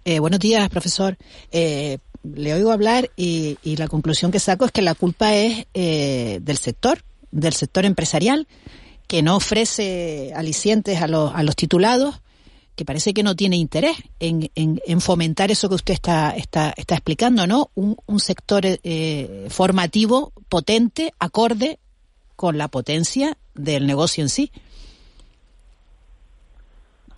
[0.03, 1.17] Eh, buenos días, profesor.
[1.51, 5.67] Eh, le oigo hablar y, y, la conclusión que saco es que la culpa es
[5.73, 6.99] eh, del sector,
[7.31, 8.47] del sector empresarial,
[9.07, 12.21] que no ofrece alicientes a los, a los titulados
[12.75, 16.95] que parece que no tiene interés en, en, fomentar eso que usted está, está, está
[16.95, 17.69] explicando, ¿no?
[17.75, 21.79] Un, un sector eh, formativo potente, acorde
[22.35, 24.51] con la potencia del negocio en sí.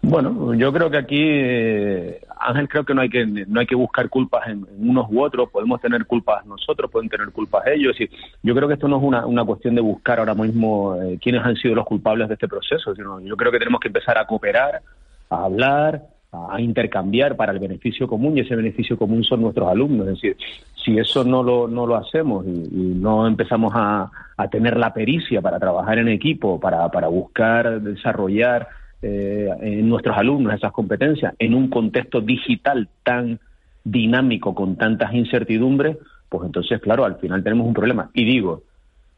[0.02, 3.76] Bueno, yo creo que aquí, eh, Ángel, creo que no hay que no hay que
[3.76, 5.50] buscar culpas en, unos u otros.
[5.50, 8.00] Podemos tener culpas nosotros, pueden tener culpas ellos.
[8.00, 8.10] Y
[8.44, 11.44] yo creo que esto no es una, una cuestión de buscar ahora mismo eh, quiénes
[11.44, 14.26] han sido los culpables de este proceso, sino yo creo que tenemos que empezar a
[14.26, 14.82] cooperar,
[15.30, 20.08] a hablar, a, intercambiar para el beneficio común y ese beneficio común son nuestros alumnos.
[20.08, 20.38] Es decir,
[20.84, 25.42] si eso no lo, no lo hacemos y, no empezamos a, a, tener la pericia
[25.42, 28.68] para trabajar en equipo, para, para buscar desarrollar
[29.02, 33.40] eh, en nuestros alumnos esas competencias en un contexto digital tan
[33.84, 35.98] dinámico, con tantas incertidumbres,
[36.30, 38.10] pues entonces, claro, al final tenemos un problema.
[38.14, 38.64] Y digo,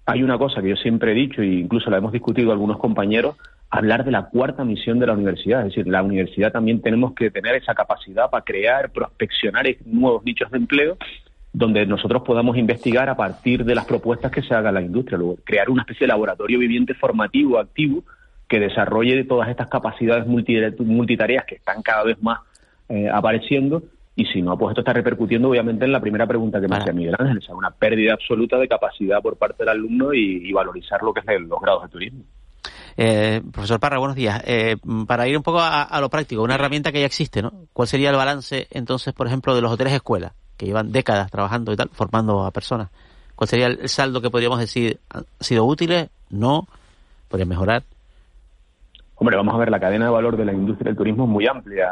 [0.05, 3.35] hay una cosa que yo siempre he dicho, e incluso la hemos discutido algunos compañeros,
[3.69, 5.59] hablar de la cuarta misión de la universidad.
[5.61, 10.49] Es decir, la universidad también tenemos que tener esa capacidad para crear, prospeccionar nuevos nichos
[10.51, 10.97] de empleo
[11.51, 15.37] donde nosotros podamos investigar a partir de las propuestas que se haga la industria, luego
[15.43, 18.03] crear una especie de laboratorio viviente formativo, activo,
[18.47, 22.39] que desarrolle todas estas capacidades multitareas que están cada vez más
[22.87, 23.83] eh, apareciendo
[24.15, 26.91] y si no, pues esto está repercutiendo obviamente en la primera pregunta que me hacía
[26.91, 31.13] Miguel Ángel, es una pérdida absoluta de capacidad por parte del alumno y, valorizar lo
[31.13, 32.23] que es los grados de turismo.
[32.97, 34.41] Eh, profesor Parra, buenos días.
[34.45, 34.77] Eh,
[35.07, 37.51] para ir un poco a, lo práctico, una herramienta que ya existe, ¿no?
[37.73, 41.71] ¿Cuál sería el balance entonces, por ejemplo, de los hoteles escuelas, que llevan décadas trabajando
[41.71, 42.89] y tal, formando a personas?
[43.35, 44.99] ¿Cuál sería el saldo que podríamos decir?
[45.09, 46.09] ¿Han sido útiles?
[46.29, 46.67] ¿No?
[47.29, 47.83] ¿Podría mejorar?
[49.15, 51.45] Hombre, vamos a ver, la cadena de valor de la industria del turismo es muy
[51.45, 51.89] amplia,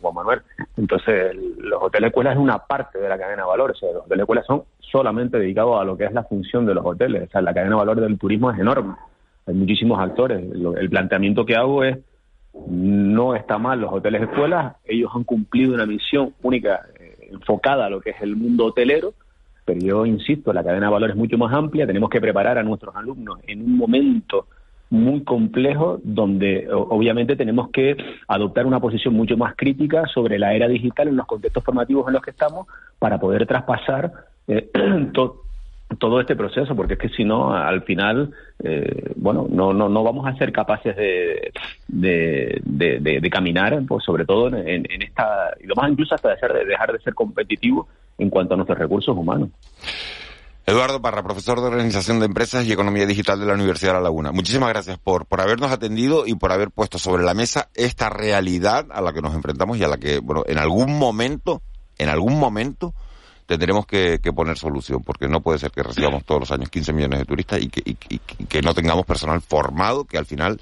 [0.00, 0.42] Juan Manuel.
[0.76, 3.72] Entonces, los hoteles escuelas es una parte de la cadena de valor.
[3.72, 6.74] O sea, los hoteles escuelas son solamente dedicados a lo que es la función de
[6.74, 7.28] los hoteles.
[7.28, 8.94] O sea, la cadena de valor del turismo es enorme.
[9.46, 10.44] Hay muchísimos actores.
[10.78, 11.98] El planteamiento que hago es,
[12.68, 14.76] no está mal los hoteles escuelas.
[14.84, 19.14] Ellos han cumplido una misión única eh, enfocada a lo que es el mundo hotelero.
[19.64, 21.86] Pero yo insisto, la cadena de valor es mucho más amplia.
[21.86, 24.46] Tenemos que preparar a nuestros alumnos en un momento
[24.88, 27.96] muy complejo donde obviamente tenemos que
[28.28, 32.14] adoptar una posición mucho más crítica sobre la era digital en los contextos formativos en
[32.14, 32.68] los que estamos
[33.00, 34.12] para poder traspasar
[34.46, 34.70] eh,
[35.98, 38.32] todo este proceso, porque es que si no, al final,
[38.62, 41.52] eh, bueno, no, no, no vamos a ser capaces de,
[41.86, 46.54] de, de, caminar, pues sobre todo en, en, esta, y lo más incluso hasta de,
[46.58, 49.50] de dejar de ser competitivo en cuanto a nuestros recursos humanos.
[50.68, 54.04] Eduardo Parra, profesor de Organización de Empresas y Economía Digital de la Universidad de La
[54.04, 54.32] Laguna.
[54.32, 58.86] Muchísimas gracias por, por habernos atendido y por haber puesto sobre la mesa esta realidad
[58.90, 61.62] a la que nos enfrentamos y a la que, bueno, en algún momento,
[61.98, 62.94] en algún momento,
[63.46, 67.20] tendremos que, poner solución, porque no puede ser que recibamos todos los años 15 millones
[67.20, 70.58] de turistas y que, y que no tengamos personal formado que al final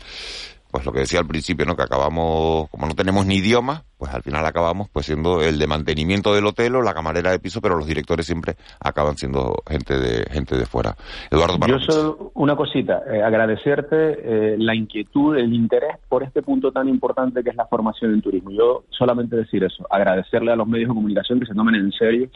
[0.75, 1.77] pues lo que decía al principio, ¿no?
[1.77, 5.69] Que acabamos, como no tenemos ni idioma, pues al final acabamos pues siendo el de
[5.69, 9.97] mantenimiento del hotel o la camarera de piso, pero los directores siempre acaban siendo gente
[10.01, 10.97] de gente de fuera.
[11.31, 16.73] Eduardo Yo solo una cosita, eh, agradecerte eh, la inquietud, el interés por este punto
[16.73, 18.51] tan importante que es la formación en turismo.
[18.51, 22.29] Yo solamente decir eso, agradecerle a los medios de comunicación que se tomen en serio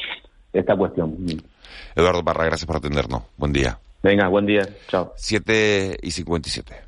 [0.53, 1.17] esta cuestión.
[1.95, 3.23] Eduardo Parra, gracias por atendernos.
[3.37, 3.79] Buen día.
[4.03, 4.63] Venga, buen día.
[4.89, 5.13] Chao.
[5.17, 6.88] 7 y 57.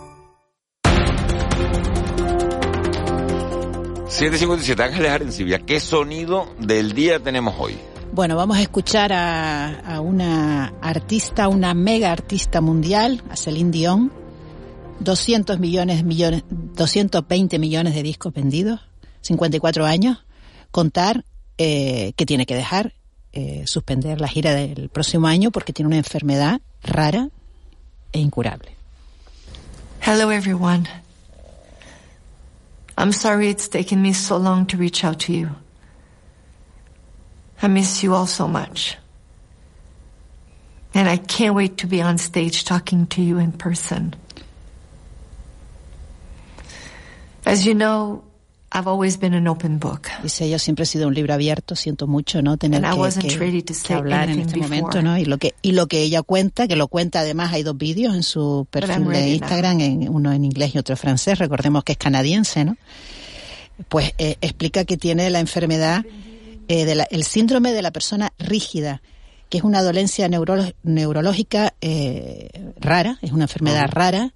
[4.11, 7.77] 757 Ángeles Arencibia, ¿qué sonido del día tenemos hoy?
[8.11, 14.11] Bueno, vamos a escuchar a, una artista, una mega artista mundial, a Celine Dion.
[14.99, 18.81] 200 millones, millones, 220 millones de discos vendidos,
[19.21, 20.25] 54 años.
[20.71, 21.23] Contar
[21.57, 22.93] eh, que tiene que dejar
[23.31, 27.29] eh, suspender la gira del próximo año porque tiene una enfermedad rara
[28.11, 28.75] e incurable.
[30.05, 30.83] Hello everyone.
[32.97, 35.51] I'm sorry it's taken me so long to reach out to you.
[37.61, 38.97] I miss you all so much.
[40.93, 44.15] And I can't wait to be on stage talking to you in person.
[47.45, 48.23] As you know,
[48.73, 50.07] I've always been an open book.
[50.23, 52.55] Dice, yo siempre he sido un libro abierto, siento mucho, ¿no?
[52.57, 53.27] Tener que, que,
[53.83, 55.17] que hablar en este momento, ¿no?
[55.17, 58.15] Y lo que y lo que ella cuenta, que lo cuenta además, hay dos vídeos
[58.15, 61.91] en su perfil de Instagram, en, uno en inglés y otro en francés, recordemos que
[61.93, 62.77] es canadiense, ¿no?
[63.89, 66.05] pues eh, explica que tiene la enfermedad,
[66.67, 69.01] eh, de la- el síndrome de la persona rígida,
[69.49, 74.33] que es una dolencia neuro- neurológica eh, rara, es una enfermedad rara,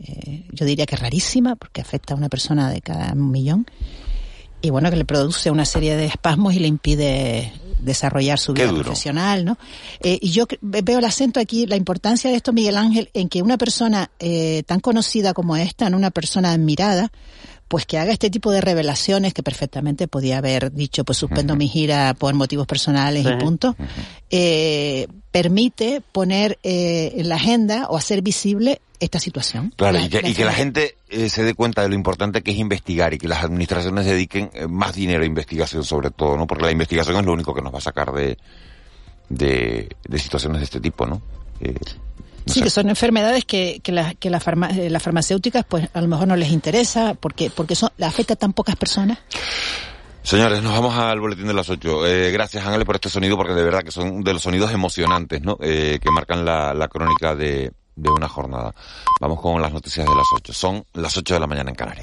[0.00, 3.66] eh, yo diría que rarísima, porque afecta a una persona de cada millón,
[4.62, 8.70] y bueno, que le produce una serie de espasmos y le impide desarrollar su vida
[8.70, 9.56] profesional, ¿no?
[10.02, 13.40] Eh, y yo veo el acento aquí, la importancia de esto, Miguel Ángel, en que
[13.40, 17.10] una persona eh, tan conocida como esta, en una persona admirada,
[17.68, 21.68] pues que haga este tipo de revelaciones que perfectamente podía haber dicho, pues suspendo mi
[21.68, 23.32] gira por motivos personales Sí.
[23.32, 23.76] y punto,
[24.28, 29.72] eh, permite poner eh, en la agenda o hacer visible esta situación.
[29.76, 32.42] Claro, La- y que, y que la gente eh, se dé cuenta de lo importante
[32.42, 36.36] que es investigar y que las administraciones dediquen eh, más dinero a investigación sobre todo,
[36.36, 36.46] ¿no?
[36.46, 38.36] Porque la investigación es lo único que nos va a sacar de,
[39.28, 41.22] de, de situaciones de este tipo, ¿no?
[41.60, 41.74] Eh,
[42.46, 42.64] no Sí, sé.
[42.64, 46.08] que son enfermedades que, que, la- que la farma- eh, las farmacéuticas pues a lo
[46.08, 49.18] mejor no les interesa porque porque son afecta a tan pocas personas.
[50.22, 52.06] Señores, nos vamos al boletín de las ocho.
[52.06, 55.42] Eh, gracias, Ángeles, por este sonido, porque de verdad que son de los sonidos emocionantes,
[55.42, 55.56] ¿no?
[55.60, 58.74] Eh, que marcan la, la crónica de, de una jornada.
[59.20, 60.52] Vamos con las noticias de las ocho.
[60.52, 61.98] Son las ocho de la mañana en Canarias.